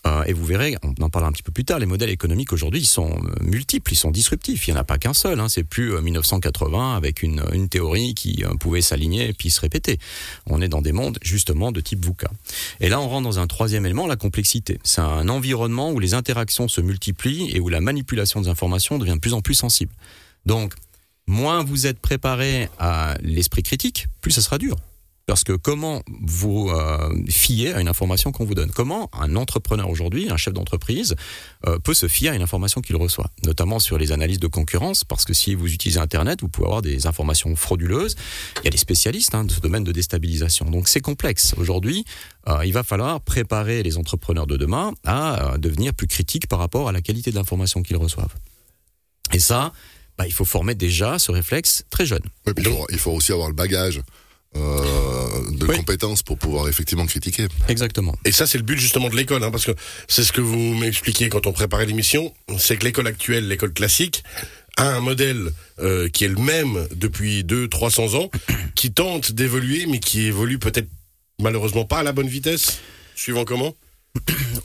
Euh, 0.06 0.24
et 0.24 0.32
vous 0.32 0.44
verrez, 0.44 0.76
on 0.82 0.94
en 1.02 1.10
parlera 1.10 1.28
un 1.28 1.32
petit 1.32 1.42
peu 1.42 1.52
plus 1.52 1.64
tard, 1.64 1.78
les 1.78 1.86
modèles 1.86 2.10
économiques 2.10 2.52
aujourd'hui 2.52 2.80
ils 2.80 2.86
sont 2.86 3.10
euh, 3.10 3.34
multiples, 3.44 3.92
ils 3.92 3.96
sont 3.96 4.10
disruptifs. 4.10 4.66
Il 4.68 4.72
n'y 4.72 4.78
en 4.78 4.80
a 4.80 4.84
pas 4.84 4.98
qu'un 4.98 5.14
seul. 5.14 5.38
Hein. 5.40 5.48
C'est 5.48 5.62
plus 5.64 5.94
euh, 5.94 6.00
1980 6.00 6.96
avec 6.96 7.22
une, 7.22 7.42
une 7.52 7.68
théorie 7.68 8.14
qui 8.14 8.44
euh, 8.44 8.54
pouvait 8.58 8.82
s'aligner 8.82 9.28
et 9.28 9.32
puis 9.32 9.50
se 9.50 9.60
répéter. 9.60 9.98
On 10.46 10.60
est 10.60 10.68
dans 10.68 10.82
des 10.82 10.92
mondes 10.92 11.18
justement 11.22 11.72
de 11.72 11.80
type 11.80 12.04
VUCA. 12.04 12.30
Et 12.80 12.88
là 12.88 13.00
on 13.00 13.08
rentre 13.08 13.24
dans 13.24 13.38
un 13.38 13.46
troisième 13.46 13.84
élément, 13.86 14.06
la 14.06 14.16
complexité. 14.16 14.78
C'est 14.82 15.00
un 15.00 15.28
environnement 15.28 15.90
où 15.92 15.98
les 16.00 16.14
interactions 16.14 16.68
se 16.68 16.79
multiplient 16.82 17.50
et 17.54 17.60
où 17.60 17.68
la 17.68 17.80
manipulation 17.80 18.40
des 18.40 18.48
informations 18.48 18.98
devient 18.98 19.14
de 19.14 19.20
plus 19.20 19.34
en 19.34 19.40
plus 19.40 19.54
sensible. 19.54 19.92
Donc 20.46 20.74
moins 21.26 21.62
vous 21.62 21.86
êtes 21.86 22.00
préparé 22.00 22.68
à 22.78 23.16
l'esprit 23.22 23.62
critique, 23.62 24.06
plus 24.20 24.32
ça 24.32 24.40
sera 24.40 24.58
dur. 24.58 24.76
Parce 25.26 25.44
que 25.44 25.52
comment 25.52 26.02
vous 26.22 26.70
euh, 26.70 27.14
fier 27.28 27.76
à 27.76 27.80
une 27.80 27.88
information 27.88 28.32
qu'on 28.32 28.44
vous 28.44 28.54
donne? 28.54 28.70
Comment 28.70 29.10
un 29.12 29.36
entrepreneur 29.36 29.88
aujourd'hui, 29.88 30.28
un 30.30 30.36
chef 30.36 30.54
d'entreprise, 30.54 31.14
euh, 31.66 31.78
peut 31.78 31.94
se 31.94 32.08
fier 32.08 32.30
à 32.30 32.34
une 32.34 32.42
information 32.42 32.80
qu'il 32.80 32.96
reçoit? 32.96 33.30
Notamment 33.44 33.78
sur 33.78 33.96
les 33.96 34.12
analyses 34.12 34.40
de 34.40 34.48
concurrence, 34.48 35.04
parce 35.04 35.24
que 35.24 35.32
si 35.32 35.54
vous 35.54 35.72
utilisez 35.72 36.00
Internet, 36.00 36.40
vous 36.40 36.48
pouvez 36.48 36.66
avoir 36.66 36.82
des 36.82 37.06
informations 37.06 37.54
frauduleuses. 37.54 38.16
Il 38.62 38.64
y 38.64 38.68
a 38.68 38.70
des 38.70 38.76
spécialistes 38.76 39.34
hein, 39.34 39.44
de 39.44 39.52
ce 39.52 39.60
domaine 39.60 39.84
de 39.84 39.92
déstabilisation. 39.92 40.68
Donc 40.68 40.88
c'est 40.88 41.00
complexe. 41.00 41.54
Aujourd'hui, 41.58 42.04
euh, 42.48 42.64
il 42.64 42.72
va 42.72 42.82
falloir 42.82 43.20
préparer 43.20 43.82
les 43.82 43.98
entrepreneurs 43.98 44.46
de 44.46 44.56
demain 44.56 44.92
à 45.04 45.54
devenir 45.58 45.94
plus 45.94 46.08
critiques 46.08 46.48
par 46.48 46.58
rapport 46.58 46.88
à 46.88 46.92
la 46.92 47.02
qualité 47.02 47.30
de 47.30 47.36
l'information 47.36 47.82
qu'ils 47.82 47.98
reçoivent. 47.98 48.34
Et 49.32 49.38
ça, 49.38 49.72
bah, 50.18 50.26
il 50.26 50.32
faut 50.32 50.44
former 50.44 50.74
déjà 50.74 51.18
ce 51.18 51.32
réflexe 51.32 51.84
très 51.88 52.04
jeune. 52.04 52.22
Ouais, 52.46 52.52
puis 52.52 52.64
il, 52.90 52.98
faut, 52.98 53.12
aussi 53.12 53.32
avoir 53.32 53.48
le 53.48 53.54
bagage 53.54 54.02
de 54.54 55.66
Oui. 55.66 55.76
compétences 55.76 56.22
pour 56.22 56.38
pouvoir 56.38 56.68
effectivement 56.68 57.06
critiquer. 57.06 57.46
Exactement. 57.68 58.16
Et 58.24 58.32
ça, 58.32 58.46
c'est 58.46 58.58
le 58.58 58.64
but 58.64 58.78
justement 58.78 59.08
de 59.08 59.16
l'école, 59.16 59.42
hein, 59.44 59.50
parce 59.50 59.64
que 59.66 59.72
c'est 60.08 60.24
ce 60.24 60.32
que 60.32 60.40
vous 60.40 60.74
m'expliquiez 60.74 61.28
quand 61.28 61.46
on 61.46 61.52
préparait 61.52 61.86
l'émission, 61.86 62.32
c'est 62.58 62.76
que 62.76 62.84
l'école 62.84 63.06
actuelle, 63.06 63.48
l'école 63.48 63.72
classique, 63.72 64.24
a 64.76 64.84
un 64.88 65.00
modèle 65.00 65.50
euh, 65.80 66.08
qui 66.08 66.24
est 66.24 66.28
le 66.28 66.36
même 66.40 66.86
depuis 66.94 67.42
200-300 67.44 68.16
ans, 68.16 68.30
qui 68.74 68.92
tente 68.92 69.32
d'évoluer, 69.32 69.86
mais 69.86 69.98
qui 70.00 70.22
évolue 70.26 70.58
peut-être 70.58 70.88
malheureusement 71.40 71.84
pas 71.84 71.98
à 71.98 72.02
la 72.02 72.12
bonne 72.12 72.28
vitesse, 72.28 72.78
suivant 73.14 73.44
comment? 73.44 73.74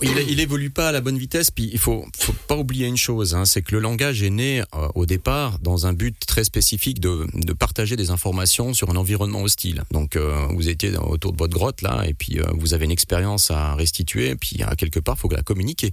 Il, 0.01 0.09
il 0.29 0.39
évolue 0.39 0.69
pas 0.69 0.89
à 0.89 0.91
la 0.91 1.01
bonne 1.01 1.17
vitesse. 1.17 1.51
Puis 1.51 1.69
il 1.71 1.79
faut, 1.79 2.05
faut 2.17 2.33
pas 2.47 2.57
oublier 2.57 2.87
une 2.87 2.97
chose, 2.97 3.35
hein, 3.35 3.45
c'est 3.45 3.61
que 3.61 3.73
le 3.73 3.79
langage 3.79 4.23
est 4.23 4.29
né 4.29 4.61
euh, 4.61 4.87
au 4.95 5.05
départ 5.05 5.59
dans 5.59 5.87
un 5.87 5.93
but 5.93 6.15
très 6.25 6.43
spécifique 6.43 6.99
de, 6.99 7.25
partager 7.57 7.95
des 7.95 8.09
informations 8.09 8.73
sur 8.73 8.89
un 8.89 8.95
environnement 8.95 9.41
hostile. 9.41 9.83
Donc 9.91 10.15
euh, 10.15 10.47
vous 10.53 10.67
étiez 10.67 10.97
autour 10.97 11.31
de 11.31 11.37
votre 11.37 11.53
grotte 11.53 11.81
là, 11.81 12.03
et 12.05 12.13
puis 12.13 12.39
euh, 12.39 12.45
vous 12.53 12.73
avez 12.73 12.85
une 12.85 12.91
expérience 12.91 13.51
à 13.51 13.75
restituer, 13.75 14.35
puis 14.35 14.61
à 14.63 14.75
quelque 14.75 14.99
part 14.99 15.17
faut 15.17 15.29
la 15.29 15.41
communiquer. 15.41 15.91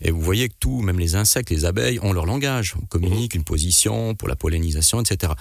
Et 0.00 0.10
vous 0.10 0.20
voyez 0.20 0.48
que 0.48 0.54
tout, 0.58 0.80
même 0.82 0.98
les 0.98 1.14
insectes, 1.14 1.50
les 1.50 1.64
abeilles, 1.64 1.98
ont 2.02 2.12
leur 2.12 2.26
langage. 2.26 2.74
On 2.80 2.86
communique 2.86 3.34
une 3.34 3.44
position 3.44 4.14
pour 4.14 4.28
la 4.28 4.36
pollinisation, 4.36 5.00
etc. 5.00 5.32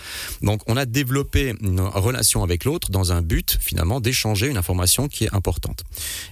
Donc 0.41 0.61
on 0.67 0.77
a 0.77 0.85
développé 0.85 1.55
une 1.61 1.81
relation 1.81 2.43
avec 2.43 2.65
l'autre 2.65 2.91
dans 2.91 3.11
un 3.11 3.21
but 3.21 3.57
finalement 3.59 3.99
d'échanger 3.99 4.47
une 4.47 4.57
information 4.57 5.07
qui 5.07 5.25
est 5.25 5.33
importante. 5.33 5.83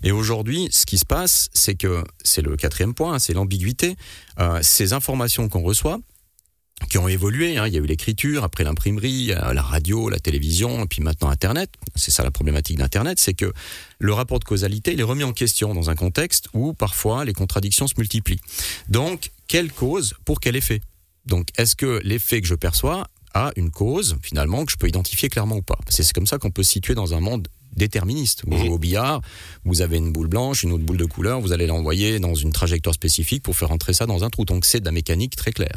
Et 0.04 0.12
aujourd'hui, 0.12 0.68
ce 0.72 0.86
qui 0.86 0.98
se 0.98 1.06
passe, 1.06 1.21
c'est 1.28 1.76
que 1.76 2.04
c'est 2.24 2.42
le 2.42 2.56
quatrième 2.56 2.94
point, 2.94 3.20
c'est 3.20 3.34
l'ambiguïté. 3.34 3.96
Euh, 4.40 4.60
ces 4.62 4.94
informations 4.94 5.50
qu'on 5.50 5.62
reçoit, 5.62 6.00
qui 6.90 6.98
ont 6.98 7.08
évolué. 7.08 7.58
hein, 7.58 7.68
Il 7.68 7.74
y 7.74 7.78
a 7.78 7.80
eu 7.80 7.86
l'écriture, 7.86 8.44
après 8.44 8.64
l'imprimerie, 8.64 9.28
la 9.28 9.62
radio, 9.62 10.10
la 10.10 10.20
télévision, 10.20 10.84
et 10.84 10.88
puis 10.88 11.02
maintenant 11.02 11.30
Internet. 11.30 11.70
C'est 11.96 12.10
ça 12.12 12.24
la 12.24 12.32
problématique 12.32 12.78
d'Internet, 12.78 13.20
c'est 13.20 13.36
que 13.36 13.54
le 14.00 14.14
rapport 14.14 14.40
de 14.40 14.46
causalité, 14.46 14.94
il 14.94 15.00
est 15.00 15.04
remis 15.04 15.24
en 15.24 15.32
question 15.34 15.76
dans 15.76 15.92
un 15.92 15.96
contexte 15.96 16.48
où 16.54 16.74
parfois 16.74 17.24
les 17.24 17.34
contradictions 17.34 17.88
se 17.88 17.94
multiplient. 17.98 18.40
Donc, 18.90 19.32
quelle 19.48 19.72
cause 19.72 20.16
pour 20.26 20.40
quel 20.40 20.56
effet? 20.56 20.82
Donc, 21.28 21.50
est-ce 21.58 21.76
que 21.76 22.02
l'effet 22.04 22.42
que 22.42 22.48
je 22.48 22.56
perçois 22.56 23.08
a 23.36 23.52
une 23.56 23.70
cause, 23.70 24.18
finalement, 24.24 24.66
que 24.66 24.72
je 24.72 24.78
peux 24.78 24.88
identifier 24.88 25.30
clairement 25.30 25.58
ou 25.58 25.62
pas? 25.62 25.78
C'est 25.88 26.12
comme 26.14 26.26
ça 26.26 26.40
qu'on 26.40 26.50
peut 26.50 26.64
se 26.64 26.72
situer 26.72 26.96
dans 26.96 27.14
un 27.14 27.20
monde 27.20 27.48
déterministe. 27.76 28.44
Vous 28.46 28.54
Mhm. 28.54 28.60
jouez 28.60 28.70
au 28.70 28.78
billard, 28.78 29.22
vous 29.66 29.82
avez 29.82 29.98
une 29.98 30.12
boule 30.12 30.28
blanche, 30.28 30.64
une 30.64 30.72
autre 30.72 30.84
boule 30.84 30.98
de 30.98 31.06
couleur, 31.06 31.40
vous 31.42 31.52
allez 31.54 31.68
l'envoyer 31.68 32.20
dans 32.20 32.36
une 32.36 32.52
trajectoire 32.52 32.94
spécifique 32.96 33.44
pour 33.44 33.56
faire 33.56 33.72
entrer 33.72 33.94
ça 33.94 34.06
dans 34.06 34.24
un 34.24 34.30
trou. 34.30 34.46
Donc 34.46 34.66
c'est 34.66 34.80
de 34.80 34.86
la 34.86 34.92
mécanique 34.92 35.36
très 35.36 35.52
claire. 35.52 35.76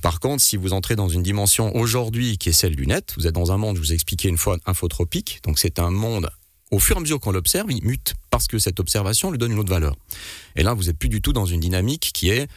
Par 0.00 0.20
contre, 0.20 0.42
si 0.42 0.56
vous 0.56 0.72
entrez 0.72 0.96
dans 0.96 1.08
une 1.08 1.22
dimension 1.22 1.74
aujourd'hui 1.76 2.38
qui 2.38 2.48
est 2.48 2.52
celle 2.52 2.76
du 2.76 2.86
net, 2.86 3.14
vous 3.16 3.26
êtes 3.26 3.34
dans 3.34 3.52
un 3.52 3.56
monde, 3.56 3.76
je 3.76 3.80
vous 3.82 3.92
ai 3.92 3.94
expliqué 3.94 4.28
une 4.28 4.38
fois, 4.38 4.58
infotropique. 4.66 5.40
Donc 5.44 5.58
c'est 5.58 5.78
un 5.78 5.90
monde, 5.90 6.30
au 6.70 6.78
fur 6.78 6.96
et 6.96 6.98
à 6.98 7.00
mesure 7.00 7.20
qu'on 7.20 7.32
l'observe, 7.32 7.70
il 7.70 7.84
mute 7.84 8.14
parce 8.30 8.46
que 8.46 8.58
cette 8.58 8.80
observation 8.80 9.30
lui 9.30 9.38
donne 9.38 9.52
une 9.52 9.58
autre 9.58 9.70
valeur. 9.72 9.94
Et 10.56 10.62
là, 10.62 10.74
vous 10.74 10.88
êtes 10.88 10.96
plus 10.98 11.08
du 11.08 11.20
tout 11.20 11.32
dans 11.32 11.46
une 11.46 11.60
dynamique 11.60 12.10
qui 12.14 12.30
est 12.30 12.48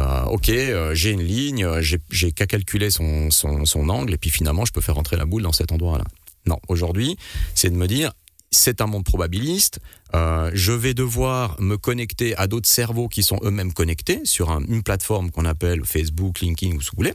euh, 0.00 0.24
ok, 0.24 0.48
euh, 0.48 0.92
j'ai 0.92 1.10
une 1.12 1.22
ligne, 1.22 1.64
euh, 1.64 1.80
j'ai 1.80 1.98
j'ai 2.10 2.32
qu'à 2.32 2.46
calculer 2.46 2.90
son, 2.90 3.30
son, 3.30 3.64
son 3.64 3.88
angle, 3.88 4.12
et 4.12 4.18
puis 4.18 4.28
finalement, 4.28 4.64
je 4.64 4.72
peux 4.72 4.80
faire 4.80 4.96
rentrer 4.96 5.16
la 5.16 5.24
boule 5.24 5.42
dans 5.42 5.52
cet 5.52 5.70
endroit-là. 5.70 6.04
Non, 6.46 6.58
aujourd'hui, 6.66 7.16
c'est 7.54 7.70
de 7.70 7.76
me 7.76 7.86
dire, 7.86 8.12
c'est 8.54 8.80
un 8.80 8.86
monde 8.86 9.04
probabiliste. 9.04 9.80
Euh, 10.14 10.50
je 10.54 10.72
vais 10.72 10.94
devoir 10.94 11.60
me 11.60 11.76
connecter 11.76 12.36
à 12.36 12.46
d'autres 12.46 12.68
cerveaux 12.68 13.08
qui 13.08 13.22
sont 13.22 13.40
eux-mêmes 13.42 13.72
connectés 13.72 14.20
sur 14.24 14.50
un- 14.50 14.64
une 14.68 14.82
plateforme 14.82 15.30
qu'on 15.30 15.44
appelle 15.44 15.82
Facebook, 15.84 16.40
LinkedIn 16.40 16.76
ou 16.76 16.80
ce 16.80 16.90
que 16.90 16.96
vous 16.96 17.02
voulez. 17.02 17.14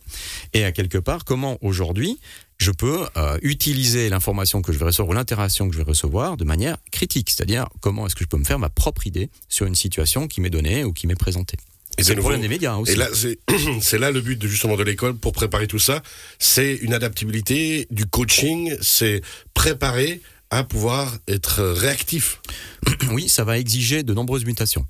Et 0.53 0.63
à 0.65 0.71
quelque 0.71 0.97
part, 0.97 1.23
comment 1.25 1.57
aujourd'hui 1.61 2.19
je 2.57 2.71
peux 2.71 3.05
euh, 3.15 3.37
utiliser 3.41 4.09
l'information 4.09 4.61
que 4.61 4.73
je 4.73 4.77
vais 4.79 4.85
recevoir 4.85 5.09
ou 5.09 5.13
l'interaction 5.13 5.67
que 5.69 5.73
je 5.73 5.77
vais 5.77 5.85
recevoir 5.85 6.35
de 6.35 6.43
manière 6.43 6.75
critique, 6.91 7.29
c'est-à-dire 7.29 7.69
comment 7.79 8.05
est-ce 8.05 8.15
que 8.15 8.23
je 8.25 8.29
peux 8.29 8.37
me 8.37 8.43
faire 8.43 8.59
ma 8.59 8.69
propre 8.69 9.07
idée 9.07 9.29
sur 9.47 9.65
une 9.65 9.75
situation 9.75 10.27
qui 10.27 10.41
m'est 10.41 10.49
donnée 10.49 10.83
ou 10.83 10.91
qui 10.91 11.07
m'est 11.07 11.15
présentée? 11.15 11.57
Et 11.97 12.03
C'est 12.03 12.15
le 12.15 12.19
problème 12.21 12.41
des 12.41 12.47
médias 12.49 12.75
aussi. 12.75 12.91
Et 12.93 12.95
là, 12.95 13.07
c'est 13.13 13.39
c'est 13.81 13.97
là 13.97 14.11
le 14.11 14.19
but 14.21 14.37
de, 14.37 14.47
justement 14.47 14.75
de 14.75 14.83
l'école 14.83 15.15
pour 15.15 15.31
préparer 15.31 15.67
tout 15.67 15.79
ça. 15.79 16.01
C'est 16.37 16.75
une 16.75 16.93
adaptabilité, 16.93 17.87
du 17.91 18.05
coaching, 18.05 18.75
c'est 18.81 19.21
préparer 19.53 20.21
à 20.49 20.63
pouvoir 20.63 21.17
être 21.27 21.63
réactif. 21.63 22.41
Oui, 23.11 23.27
ça 23.29 23.43
va 23.43 23.57
exiger 23.57 24.03
de 24.03 24.13
nombreuses 24.13 24.45
mutations. 24.45 24.85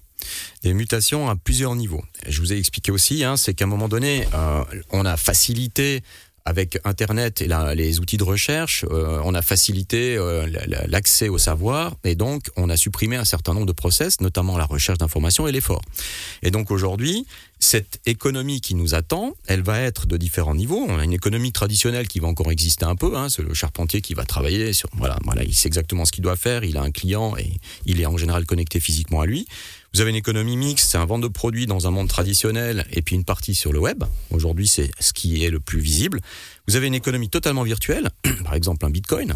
Des 0.64 0.74
mutations 0.74 1.30
à 1.30 1.36
plusieurs 1.36 1.76
niveaux. 1.76 2.04
Je 2.28 2.42
vous 2.42 2.52
ai 2.52 2.58
expliqué 2.58 2.92
aussi, 2.92 3.24
hein, 3.24 3.38
c'est 3.38 3.54
qu'à 3.54 3.66
un 3.66 3.68
moment 3.68 3.88
donné, 3.88 4.28
euh, 4.34 4.64
on 4.92 5.06
a 5.06 5.16
facilité 5.16 6.02
avec 6.46 6.80
Internet 6.84 7.42
et 7.42 7.48
les 7.76 8.00
outils 8.00 8.18
de 8.18 8.24
recherche, 8.24 8.86
euh, 8.90 9.22
on 9.24 9.34
a 9.36 9.42
facilité 9.42 10.16
euh, 10.18 10.48
la- 10.48 10.66
la- 10.66 10.88
l'accès 10.88 11.30
au 11.30 11.38
savoir 11.38 11.96
et 12.04 12.16
donc 12.16 12.50
on 12.58 12.70
a 12.70 12.78
supprimé 12.78 13.16
un 13.16 13.26
certain 13.26 13.54
nombre 13.54 13.66
de 13.66 13.72
process, 13.72 14.22
notamment 14.22 14.58
la 14.58 14.66
recherche 14.66 14.98
d'informations 14.98 15.48
et 15.48 15.52
l'effort. 15.52 15.82
Et 16.44 16.52
donc 16.52 16.72
aujourd'hui, 16.72 17.26
cette 17.62 18.00
économie 18.06 18.62
qui 18.62 18.74
nous 18.74 18.96
attend, 18.96 19.34
elle 19.48 19.62
va 19.62 19.80
être 19.82 20.08
de 20.08 20.16
différents 20.16 20.56
niveaux. 20.56 20.86
On 20.88 20.98
a 20.98 21.04
une 21.04 21.12
économie 21.14 21.52
traditionnelle 21.52 22.08
qui 22.08 22.20
va 22.20 22.28
encore 22.28 22.52
exister 22.52 22.86
un 22.86 22.96
peu. 22.96 23.18
Hein, 23.18 23.28
c'est 23.30 23.42
le 23.42 23.54
charpentier 23.54 24.00
qui 24.02 24.14
va 24.14 24.24
travailler 24.24 24.72
sur. 24.72 24.88
Voilà, 24.94 25.18
voilà, 25.26 25.44
il 25.44 25.54
sait 25.54 25.68
exactement 25.68 26.06
ce 26.06 26.14
qu'il 26.14 26.24
doit 26.24 26.38
faire. 26.38 26.64
Il 26.64 26.78
a 26.78 26.82
un 26.82 26.92
client 26.92 27.36
et 27.38 27.52
il 27.86 28.00
est 28.00 28.06
en 28.06 28.16
général 28.18 28.46
connecté 28.46 28.80
physiquement 28.80 29.20
à 29.22 29.26
lui. 29.26 29.46
Vous 29.94 30.02
avez 30.02 30.12
une 30.12 30.16
économie 30.16 30.56
mixte, 30.56 30.92
c'est 30.92 30.98
un 30.98 31.06
vente 31.06 31.22
de 31.22 31.28
produits 31.28 31.66
dans 31.66 31.88
un 31.88 31.92
monde 31.92 32.08
traditionnel 32.08 32.86
et 32.92 33.02
puis 33.02 33.16
une 33.16 33.24
partie 33.24 33.56
sur 33.56 33.74
le 33.74 33.80
web. 33.80 34.04
Aujourd'hui, 34.30 34.68
c'est 34.68 34.92
ce 35.00 35.14
qui 35.14 35.44
est 35.44 35.50
le 35.50 35.60
plus 35.60 35.80
visible. 35.80 36.22
Vous 36.68 36.76
avez 36.76 36.88
une 36.88 36.94
économie 36.94 37.30
totalement 37.30 37.64
virtuelle, 37.64 38.10
par 38.44 38.54
exemple 38.54 38.86
un 38.86 38.92
Bitcoin. 38.92 39.34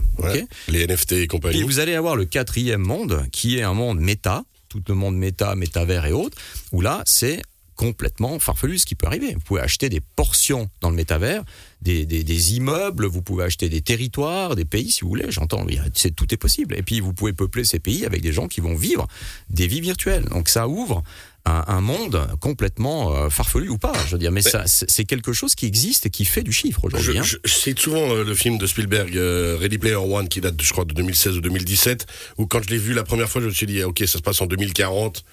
Les 0.67 0.85
NFT 0.85 1.13
et 1.13 1.27
compagnie. 1.27 1.63
vous 1.63 1.79
allez 1.79 1.95
avoir 1.95 2.15
le 2.15 2.25
quatrième 2.25 2.81
monde, 2.81 3.25
qui 3.31 3.57
est 3.57 3.63
un 3.63 3.73
monde 3.73 3.99
méta, 3.99 4.43
tout 4.69 4.81
le 4.87 4.93
monde 4.93 5.17
méta, 5.17 5.55
métavers 5.55 6.05
et 6.05 6.11
autres, 6.11 6.37
où 6.71 6.81
là, 6.81 7.01
c'est 7.05 7.41
complètement 7.75 8.39
farfelu 8.39 8.77
ce 8.77 8.85
qui 8.85 8.95
peut 8.95 9.07
arriver. 9.07 9.33
Vous 9.33 9.39
pouvez 9.41 9.61
acheter 9.61 9.89
des 9.89 10.01
portions 10.15 10.69
dans 10.81 10.89
le 10.89 10.95
métavers, 10.95 11.43
des, 11.81 12.05
des, 12.05 12.23
des 12.23 12.55
immeubles, 12.55 13.05
vous 13.05 13.21
pouvez 13.21 13.43
acheter 13.43 13.69
des 13.69 13.81
territoires, 13.81 14.55
des 14.55 14.65
pays 14.65 14.91
si 14.91 15.01
vous 15.01 15.09
voulez, 15.09 15.25
j'entends, 15.29 15.65
c'est, 15.93 16.15
tout 16.15 16.33
est 16.33 16.37
possible. 16.37 16.75
Et 16.77 16.81
puis 16.83 16.99
vous 16.99 17.13
pouvez 17.13 17.33
peupler 17.33 17.63
ces 17.65 17.79
pays 17.79 18.05
avec 18.05 18.21
des 18.21 18.31
gens 18.31 18.47
qui 18.47 18.61
vont 18.61 18.75
vivre 18.75 19.07
des 19.49 19.67
vies 19.67 19.81
virtuelles. 19.81 20.25
Donc 20.25 20.49
ça 20.49 20.67
ouvre 20.67 21.03
un, 21.45 21.63
un 21.67 21.81
monde 21.81 22.25
complètement 22.39 23.13
euh, 23.13 23.29
farfelu 23.29 23.67
ou 23.67 23.77
pas, 23.77 23.91
je 24.07 24.13
veux 24.13 24.17
dire, 24.17 24.31
mais, 24.31 24.41
ça, 24.41 24.63
c'est, 24.65 25.03
quelque 25.03 25.33
chose 25.33 25.55
qui 25.55 25.65
existe 25.65 26.05
et 26.05 26.09
qui 26.09 26.23
fait 26.23 26.41
du 26.43 26.53
chiffre 26.53 26.85
aujourd'hui. 26.85 27.17
hein. 27.19 27.23
je- 27.23 27.35
je 27.43 27.53
cite 27.53 27.79
souvent 27.79 28.11
euh, 28.15 28.23
le 28.23 28.33
film 28.33 28.57
de 28.57 28.65
Spielberg, 28.65 29.17
euh, 29.17 29.57
Ready 29.59 29.77
Player 29.77 29.95
One, 29.97 30.29
qui 30.29 30.39
date, 30.39 30.61
je 30.61 30.71
crois, 30.71 30.85
de 30.85 30.93
2016 30.93 31.35
ou 31.35 31.41
2017, 31.41 32.05
où 32.37 32.45
quand 32.47 32.63
je 32.63 32.69
l'ai 32.69 32.77
vu 32.77 32.93
la 32.93 33.03
première 33.03 33.27
fois, 33.29 33.41
je 33.41 33.47
me 33.47 33.51
suis 33.51 33.65
dit, 33.67 33.81
ah, 33.81 33.89
ok, 33.89 33.99
ça 33.99 34.19
se 34.19 34.19
passe 34.19 34.39
en 34.41 34.45
2040, 34.45 35.17
s- 35.17 35.23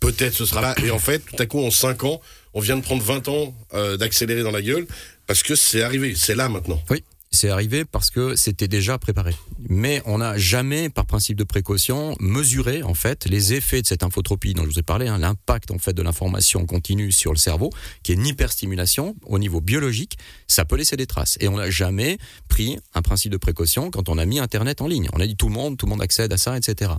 peut-être 0.00 0.34
ce 0.34 0.44
sera 0.44 0.60
là. 0.60 0.74
Et 0.84 0.90
en 0.90 0.98
fait, 0.98 1.20
tout 1.20 1.36
à 1.38 1.46
coup, 1.46 1.60
en 1.60 1.70
5 1.70 2.04
ans, 2.04 2.20
on 2.54 2.60
vient 2.60 2.76
de 2.76 2.82
prendre 2.82 3.02
20 3.02 3.28
ans 3.28 3.54
euh, 3.74 3.96
d'accélérer 3.96 4.42
dans 4.42 4.50
la 4.50 4.62
gueule, 4.62 4.86
parce 5.26 5.42
que 5.42 5.54
c'est 5.54 5.82
arrivé, 5.82 6.14
c'est 6.16 6.34
là 6.34 6.48
maintenant. 6.48 6.82
Oui, 6.90 7.02
c'est 7.32 7.48
arrivé 7.48 7.84
parce 7.84 8.10
que 8.10 8.36
c'était 8.36 8.68
déjà 8.68 8.98
préparé. 8.98 9.34
Mais 9.58 10.02
on 10.04 10.18
n'a 10.18 10.36
jamais, 10.36 10.90
par 10.90 11.06
principe 11.06 11.38
de 11.38 11.44
précaution, 11.44 12.14
mesuré 12.20 12.82
en 12.82 12.94
fait 12.94 13.26
les 13.26 13.54
effets 13.54 13.80
de 13.80 13.86
cette 13.86 14.02
infotropie 14.02 14.52
dont 14.52 14.64
je 14.64 14.68
vous 14.68 14.78
ai 14.78 14.82
parlé, 14.82 15.08
hein, 15.08 15.18
l'impact 15.18 15.70
en 15.70 15.78
fait 15.78 15.94
de 15.94 16.02
l'information 16.02 16.66
continue 16.66 17.10
sur 17.10 17.32
le 17.32 17.38
cerveau, 17.38 17.70
qui 18.02 18.12
est 18.12 18.16
une 18.16 18.26
hyperstimulation 18.26 19.16
au 19.24 19.38
niveau 19.38 19.62
biologique. 19.62 20.18
Ça 20.46 20.66
peut 20.66 20.76
laisser 20.76 20.96
des 20.96 21.06
traces. 21.06 21.38
Et 21.40 21.48
on 21.48 21.56
n'a 21.56 21.70
jamais 21.70 22.18
pris 22.48 22.78
un 22.94 23.00
principe 23.00 23.32
de 23.32 23.38
précaution 23.38 23.90
quand 23.90 24.10
on 24.10 24.18
a 24.18 24.26
mis 24.26 24.38
Internet 24.38 24.82
en 24.82 24.86
ligne. 24.86 25.08
On 25.14 25.20
a 25.20 25.26
dit 25.26 25.36
tout 25.36 25.48
le 25.48 25.54
monde, 25.54 25.78
tout 25.78 25.86
le 25.86 25.90
monde 25.90 26.02
accède 26.02 26.32
à 26.34 26.36
ça, 26.36 26.56
etc. 26.56 26.92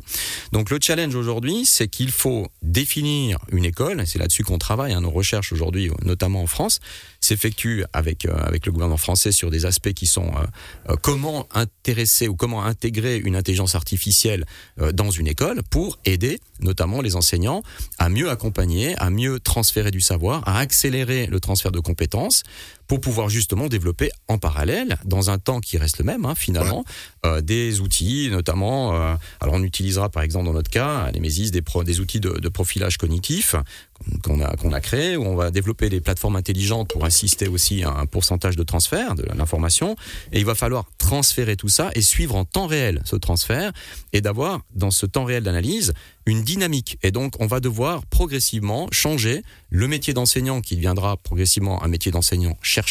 Donc 0.52 0.72
le 0.72 0.80
challenge 0.82 1.14
aujourd'hui, 1.14 1.66
c'est 1.66 1.88
qu'il 1.88 2.12
faut 2.12 2.48
définir 2.64 3.38
une 3.52 3.66
école, 3.66 4.02
et 4.02 4.06
c'est 4.08 4.18
là-dessus 4.18 4.44
qu'on 4.44 4.58
travaille, 4.58 4.94
hein, 4.94 5.02
nos 5.02 5.12
recherches 5.12 5.54
aujourd'hui, 5.54 5.92
notamment 6.04 6.42
en 6.42 6.48
France, 6.48 6.80
s'effectuent 7.22 7.84
avec, 7.94 8.26
euh, 8.26 8.34
avec 8.36 8.66
le 8.66 8.72
gouvernement 8.72 8.98
français 8.98 9.32
sur 9.32 9.52
des 9.52 9.66
aspects 9.66 9.94
qui 9.94 10.08
sont 10.08 10.23
euh, 10.24 10.92
euh, 10.92 10.96
comment 11.02 11.48
intéresser 11.54 12.28
ou 12.28 12.36
comment 12.36 12.64
intégrer 12.64 13.18
une 13.18 13.36
intelligence 13.36 13.76
artificielle 13.76 14.46
euh, 14.80 14.92
dans 14.92 15.12
une 15.12 15.28
école 15.28 15.62
pour 15.70 16.00
aider 16.06 16.40
notamment 16.60 17.02
les 17.02 17.16
enseignants 17.16 17.62
à 17.98 18.10
mieux 18.10 18.30
accompagner, 18.30 18.96
à 18.98 19.10
mieux 19.10 19.40
transférer 19.40 19.92
du 19.92 20.02
savoir, 20.02 20.48
à 20.48 20.60
accélérer 20.60 21.28
le 21.28 21.40
transfert 21.40 21.72
de 21.72 21.80
compétences 21.80 22.44
pour 22.88 23.02
pouvoir 23.02 23.30
justement 23.30 23.68
développer 23.68 24.12
en 24.28 24.38
parallèle, 24.38 24.98
dans 25.06 25.30
un 25.30 25.40
temps 25.40 25.60
qui 25.60 25.78
reste 25.78 26.00
le 26.00 26.06
même 26.06 26.26
hein, 26.26 26.36
finalement, 26.36 26.84
euh, 27.26 27.42
des 27.42 27.80
outils, 27.80 28.30
notamment, 28.30 28.96
euh, 28.96 29.16
alors 29.40 29.56
on 29.56 29.64
utilisera 29.64 30.10
par 30.10 30.24
exemple 30.24 30.46
dans 30.46 30.54
notre 30.54 30.70
cas, 30.70 31.00
à 31.00 31.12
Nemesis, 31.12 31.52
des, 31.52 31.62
pro- 31.62 31.84
des 31.84 32.00
outils 32.00 32.20
de, 32.20 32.40
de 32.40 32.50
profilage 32.50 32.98
cognitif 32.98 33.56
qu'on 34.22 34.42
a, 34.42 34.56
qu'on 34.58 34.74
a 34.74 34.82
créé, 34.82 35.16
où 35.16 35.24
on 35.24 35.36
va 35.36 35.50
développer 35.50 35.90
des 35.90 36.02
plateformes 36.02 36.36
intelligentes 36.36 36.90
pour 36.90 37.06
assister 37.06 37.48
aussi 37.48 37.84
à 37.84 37.92
un 37.92 38.06
pourcentage 38.06 38.58
de 38.58 38.64
transfert 38.64 39.16
de 39.16 39.24
l'information. 39.38 39.96
Et 40.34 40.40
il 40.40 40.46
va 40.46 40.56
falloir 40.56 40.86
transférer 40.98 41.56
tout 41.56 41.70
ça 41.70 41.90
et 41.96 42.02
suivre 42.02 42.36
en 42.36 42.44
temps 42.44 42.68
réel 42.68 43.02
ce 43.06 43.16
transfert 43.16 43.72
et 44.12 44.20
d'avoir 44.20 44.60
dans 44.76 44.92
ce 44.92 45.06
temps 45.06 45.24
réel 45.24 45.44
d'analyse 45.44 45.94
une 46.26 46.44
dynamique. 46.44 46.98
Et 47.02 47.12
donc 47.12 47.36
on 47.40 47.48
va 47.48 47.60
devoir 47.62 48.06
progressivement 48.06 48.88
changer 48.92 49.42
le 49.70 49.88
métier 49.88 50.14
d'enseignant 50.14 50.60
qui 50.62 50.76
deviendra 50.76 51.16
progressivement 51.18 51.82
un 51.84 51.88
métier 51.88 52.12
d'enseignant-chercheur 52.12 52.83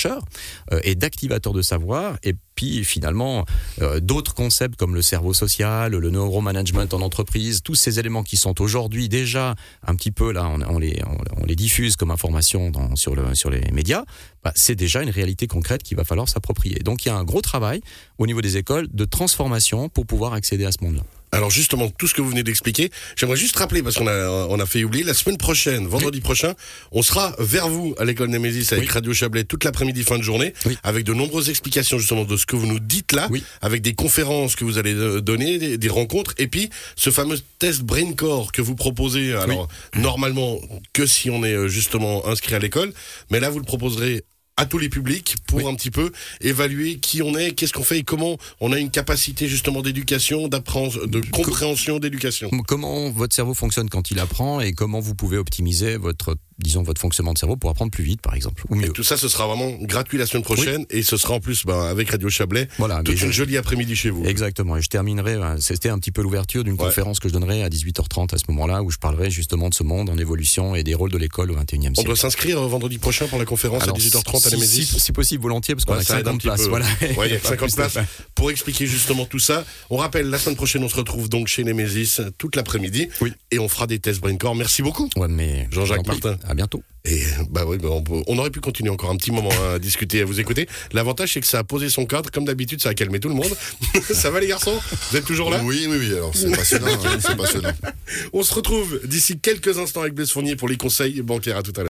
euh, 0.72 0.80
et 0.84 0.94
d'activateur 0.94 1.52
de 1.52 1.62
savoir. 1.62 2.16
Et 2.22 2.34
puis 2.54 2.84
finalement 2.84 3.44
euh, 3.80 4.00
d'autres 4.00 4.34
concepts 4.34 4.76
comme 4.76 4.94
le 4.94 5.02
cerveau 5.02 5.32
social, 5.34 5.92
le 5.92 6.10
neuromanagement 6.10 6.84
en 6.92 7.00
entreprise, 7.00 7.62
tous 7.62 7.74
ces 7.74 7.98
éléments 7.98 8.22
qui 8.22 8.36
sont 8.36 8.60
aujourd'hui 8.60 9.08
déjà 9.08 9.54
un 9.86 9.94
petit 9.94 10.10
peu 10.10 10.32
là, 10.32 10.50
on, 10.68 10.78
les, 10.78 11.56
diffuse 11.56 11.96
comme 11.96 12.10
information 12.10 12.72
sur 12.94 13.14
les 13.50 13.70
médias, 13.72 14.04
bah, 14.42 14.52
c'est 14.54 14.74
déjà 14.74 15.02
une 15.02 15.10
réalité 15.10 15.46
concrète 15.46 15.82
qu'il 15.82 15.96
va 15.96 16.04
falloir 16.04 16.28
s'approprier. 16.28 16.78
Donc 16.80 17.04
il 17.04 17.08
y 17.08 17.10
a 17.10 17.16
un 17.16 17.24
gros 17.24 17.42
travail 17.42 17.80
au 18.18 18.26
niveau 18.26 18.40
des 18.40 18.56
écoles 18.56 18.88
de 18.92 19.04
transformation 19.04 19.88
pour 19.88 20.06
pouvoir 20.06 20.32
accéder 20.32 20.64
à 20.64 20.72
ce 20.72 20.82
monde-là. 20.82 21.02
Alors 21.34 21.50
justement, 21.50 21.88
tout 21.88 22.06
ce 22.06 22.12
que 22.12 22.20
vous 22.20 22.28
venez 22.28 22.42
d'expliquer, 22.42 22.90
j'aimerais 23.16 23.38
juste 23.38 23.56
rappeler, 23.56 23.82
parce 23.82 23.96
qu'on 23.96 24.06
a, 24.06 24.28
on 24.50 24.60
a 24.60 24.66
fait 24.66 24.84
oublier, 24.84 25.02
la 25.02 25.14
semaine 25.14 25.38
prochaine, 25.38 25.86
vendredi 25.86 26.20
prochain, 26.20 26.52
on 26.92 27.00
sera 27.00 27.34
vers 27.38 27.70
vous 27.70 27.94
à 27.98 28.04
l'école 28.04 28.28
Némésis 28.28 28.70
avec 28.72 28.84
Oui. 28.84 28.90
Radio 28.92 29.14
Chablais 29.14 29.44
toute 29.44 29.64
l'après-midi, 29.64 30.02
fin 30.02 30.18
de 30.18 30.22
journée, 30.22 30.52
Oui. 30.66 30.76
avec 30.82 31.04
de 31.04 31.14
nombreuses 31.14 31.48
explications 31.48 31.98
justement 31.98 32.24
de 32.24 32.36
ce 32.36 32.44
que 32.44 32.54
vous 32.54 32.66
nous 32.66 32.80
dites 32.80 33.12
là, 33.12 33.28
Oui. 33.30 33.42
avec 33.62 33.80
des 33.80 33.94
conférences 33.94 34.56
que 34.56 34.64
vous 34.64 34.76
allez 34.76 34.92
euh, 34.94 35.22
donner, 35.22 35.56
des, 35.58 35.78
des 35.78 35.88
rencontres, 35.88 36.34
et 36.36 36.48
puis 36.48 36.68
ce 36.96 37.08
fameux 37.08 37.38
test 37.58 37.80
BrainCore 37.80 38.52
que 38.52 38.60
vous 38.60 38.74
proposez, 38.74 39.32
alors 39.32 39.68
normalement 39.96 40.60
que 40.92 41.06
si 41.06 41.30
on 41.30 41.44
est 41.44 41.54
euh, 41.54 41.66
justement 41.66 42.26
inscrit 42.28 42.54
à 42.54 42.58
l'école, 42.58 42.92
mais 43.30 43.40
là 43.40 43.48
vous 43.48 43.58
le 43.58 43.64
proposerez 43.64 44.22
à 44.56 44.66
tous 44.66 44.78
les 44.78 44.88
publics 44.88 45.36
pour 45.46 45.58
Oui. 45.58 45.66
un 45.66 45.74
petit 45.74 45.90
peu 45.90 46.12
évaluer 46.40 46.98
qui 46.98 47.22
on 47.22 47.36
est, 47.36 47.52
qu'est-ce 47.52 47.72
qu'on 47.72 47.82
fait 47.82 47.98
et 47.98 48.02
comment 48.04 48.36
on 48.60 48.72
a 48.72 48.78
une 48.78 48.90
capacité 48.90 49.48
justement 49.48 49.82
d'éducation, 49.82 50.48
de 50.48 51.20
compréhension 51.30 51.98
d'éducation. 51.98 52.50
Comment 52.66 53.10
votre 53.10 53.34
cerveau 53.34 53.54
fonctionne 53.54 53.88
quand 53.88 54.10
il 54.10 54.18
apprend 54.18 54.60
et 54.60 54.72
comment 54.72 55.00
vous 55.00 55.14
pouvez 55.14 55.38
optimiser 55.38 55.96
votre, 55.96 56.36
disons, 56.58 56.82
votre 56.82 57.00
fonctionnement 57.00 57.32
de 57.32 57.38
cerveau 57.38 57.56
pour 57.56 57.70
apprendre 57.70 57.90
plus 57.90 58.04
vite, 58.04 58.20
par 58.20 58.34
exemple, 58.34 58.62
ou 58.70 58.80
Et 58.80 58.88
tout 58.90 59.02
ça, 59.02 59.16
ce 59.16 59.28
sera 59.28 59.46
vraiment 59.46 59.70
gratuit 59.82 60.18
la 60.18 60.26
semaine 60.26 60.42
prochaine 60.42 60.84
et 60.90 61.02
ce 61.02 61.16
sera 61.16 61.34
en 61.34 61.40
plus 61.40 61.64
ben, 61.64 61.80
avec 61.82 62.10
Radio 62.10 62.28
Chablais 62.28 62.68
Voilà, 62.78 63.02
toute 63.02 63.16
je- 63.16 63.26
une 63.26 63.32
jolie 63.32 63.56
après-midi 63.56 63.96
chez 63.96 64.10
vous. 64.10 64.24
Exactement. 64.24 64.76
Et 64.76 64.82
je 64.82 64.88
terminerai, 64.88 65.34
euh, 65.34 65.56
c'était 65.60 65.88
un 65.88 65.98
petit 65.98 66.10
peu 66.12 66.22
l'ouverture 66.22 66.64
d'une 66.64 66.74
Ouais. 66.74 66.78
conférence 66.78 67.18
que 67.20 67.28
je 67.28 67.32
donnerai 67.32 67.62
à 67.62 67.68
18h30 67.68 68.34
à 68.34 68.38
ce 68.38 68.44
moment-là, 68.48 68.82
où 68.82 68.90
je 68.90 68.98
parlerai 68.98 69.30
justement 69.30 69.68
de 69.68 69.74
ce 69.74 69.82
monde 69.82 70.10
en 70.10 70.18
évolution 70.18 70.74
et 70.74 70.82
des 70.82 70.94
rôles 70.94 71.10
de 71.10 71.18
l'école 71.18 71.50
au 71.50 71.54
21e 71.54 71.92
On 71.92 71.94
siècle. 71.94 72.06
doit 72.06 72.16
s'inscrire 72.16 72.58
euh, 72.60 72.66
vendredi 72.66 72.98
prochain 72.98 73.26
pour 73.26 73.38
la 73.38 73.44
conférence 73.44 73.82
Alors, 73.82 73.96
à 73.96 73.98
18h30 73.98 74.46
à 74.46 74.50
Nemesis. 74.50 74.86
si, 74.86 75.00
si 75.00 75.12
possible, 75.12 75.42
volontiers, 75.42 75.74
parce 75.74 75.84
qu'on 75.84 75.92
Ouais, 75.92 75.98
a 75.98 76.02
que 76.02 76.06
ça 76.06 76.20
aide 76.20 76.28
un 76.28 76.32
50 76.32 76.38
petit 76.40 76.46
places. 76.48 76.68
Voilà. 76.68 76.86
Ouais, 77.18 77.28
il 77.28 77.32
y 77.32 77.34
a 77.34 77.38
que 77.38 77.42
Pas 77.42 77.48
50 77.50 77.58
plus 77.58 77.70
de 77.70 77.76
places 77.90 77.98
pour 78.34 78.50
expliquer 78.50 78.86
justement 78.86 79.24
tout 79.26 79.38
ça. 79.38 79.64
On 79.90 79.96
rappelle, 79.96 80.28
la 80.30 80.38
semaine 80.38 80.56
prochaine, 80.56 80.82
on 80.84 80.88
se 80.88 80.96
retrouve 80.96 81.28
donc 81.28 81.48
chez 81.48 81.64
Nemesis 81.64 82.20
toute 82.38 82.56
l'après-midi 82.56 83.08
Oui. 83.20 83.32
et 83.50 83.58
on 83.58 83.68
fera 83.68 83.86
des 83.86 83.98
tests 83.98 84.20
BrainCore. 84.20 84.54
Merci 84.54 84.82
beaucoup. 84.82 85.08
Ouais, 85.16 85.28
mais 85.28 85.68
Jean-Jacques. 85.70 86.06
Martin. 86.06 86.36
À 86.48 86.54
bientôt. 86.54 86.82
Et 87.04 87.20
bah 87.50 87.64
oui, 87.66 87.78
bah, 87.78 87.88
on, 87.90 88.02
peut- 88.02 88.22
on 88.28 88.38
aurait 88.38 88.50
pu 88.50 88.60
continuer 88.60 88.90
encore 88.90 89.10
un 89.10 89.16
petit 89.16 89.32
moment 89.32 89.50
à 89.72 89.78
discuter, 89.80 90.20
à 90.22 90.24
vous 90.24 90.38
écouter. 90.40 90.68
L'avantage, 90.92 91.32
c'est 91.32 91.40
que 91.40 91.46
ça 91.46 91.58
a 91.58 91.64
posé 91.64 91.88
son 91.88 92.06
cadre. 92.06 92.30
Comme 92.30 92.44
d'habitude, 92.44 92.80
ça 92.80 92.90
a 92.90 92.94
calmé 92.94 93.18
tout 93.20 93.28
le 93.28 93.34
monde. 93.34 93.50
ça 94.12 94.30
va 94.30 94.38
les 94.40 94.46
garçons? 94.46 94.78
Vous 95.10 95.16
êtes 95.16 95.24
toujours 95.24 95.50
là? 95.50 95.60
Oui, 95.64 95.86
oui, 95.88 95.96
oui. 95.98 96.12
Alors, 96.14 96.32
c'est 96.34 96.50
passionnant. 96.54 96.86
hein, 97.04 97.18
c'est 97.20 97.36
passionnant. 97.36 97.72
On 98.32 98.42
se 98.42 98.54
retrouve 98.54 99.00
d'ici 99.04 99.38
quelques 99.38 99.78
instants 99.78 100.02
avec 100.02 100.14
Blaise 100.14 100.30
Fournier 100.30 100.54
pour 100.56 100.68
les 100.68 100.76
conseils 100.76 101.22
bancaires. 101.22 101.56
À 101.56 101.62
tout 101.62 101.72
à 101.76 101.80
l'heure. 101.80 101.80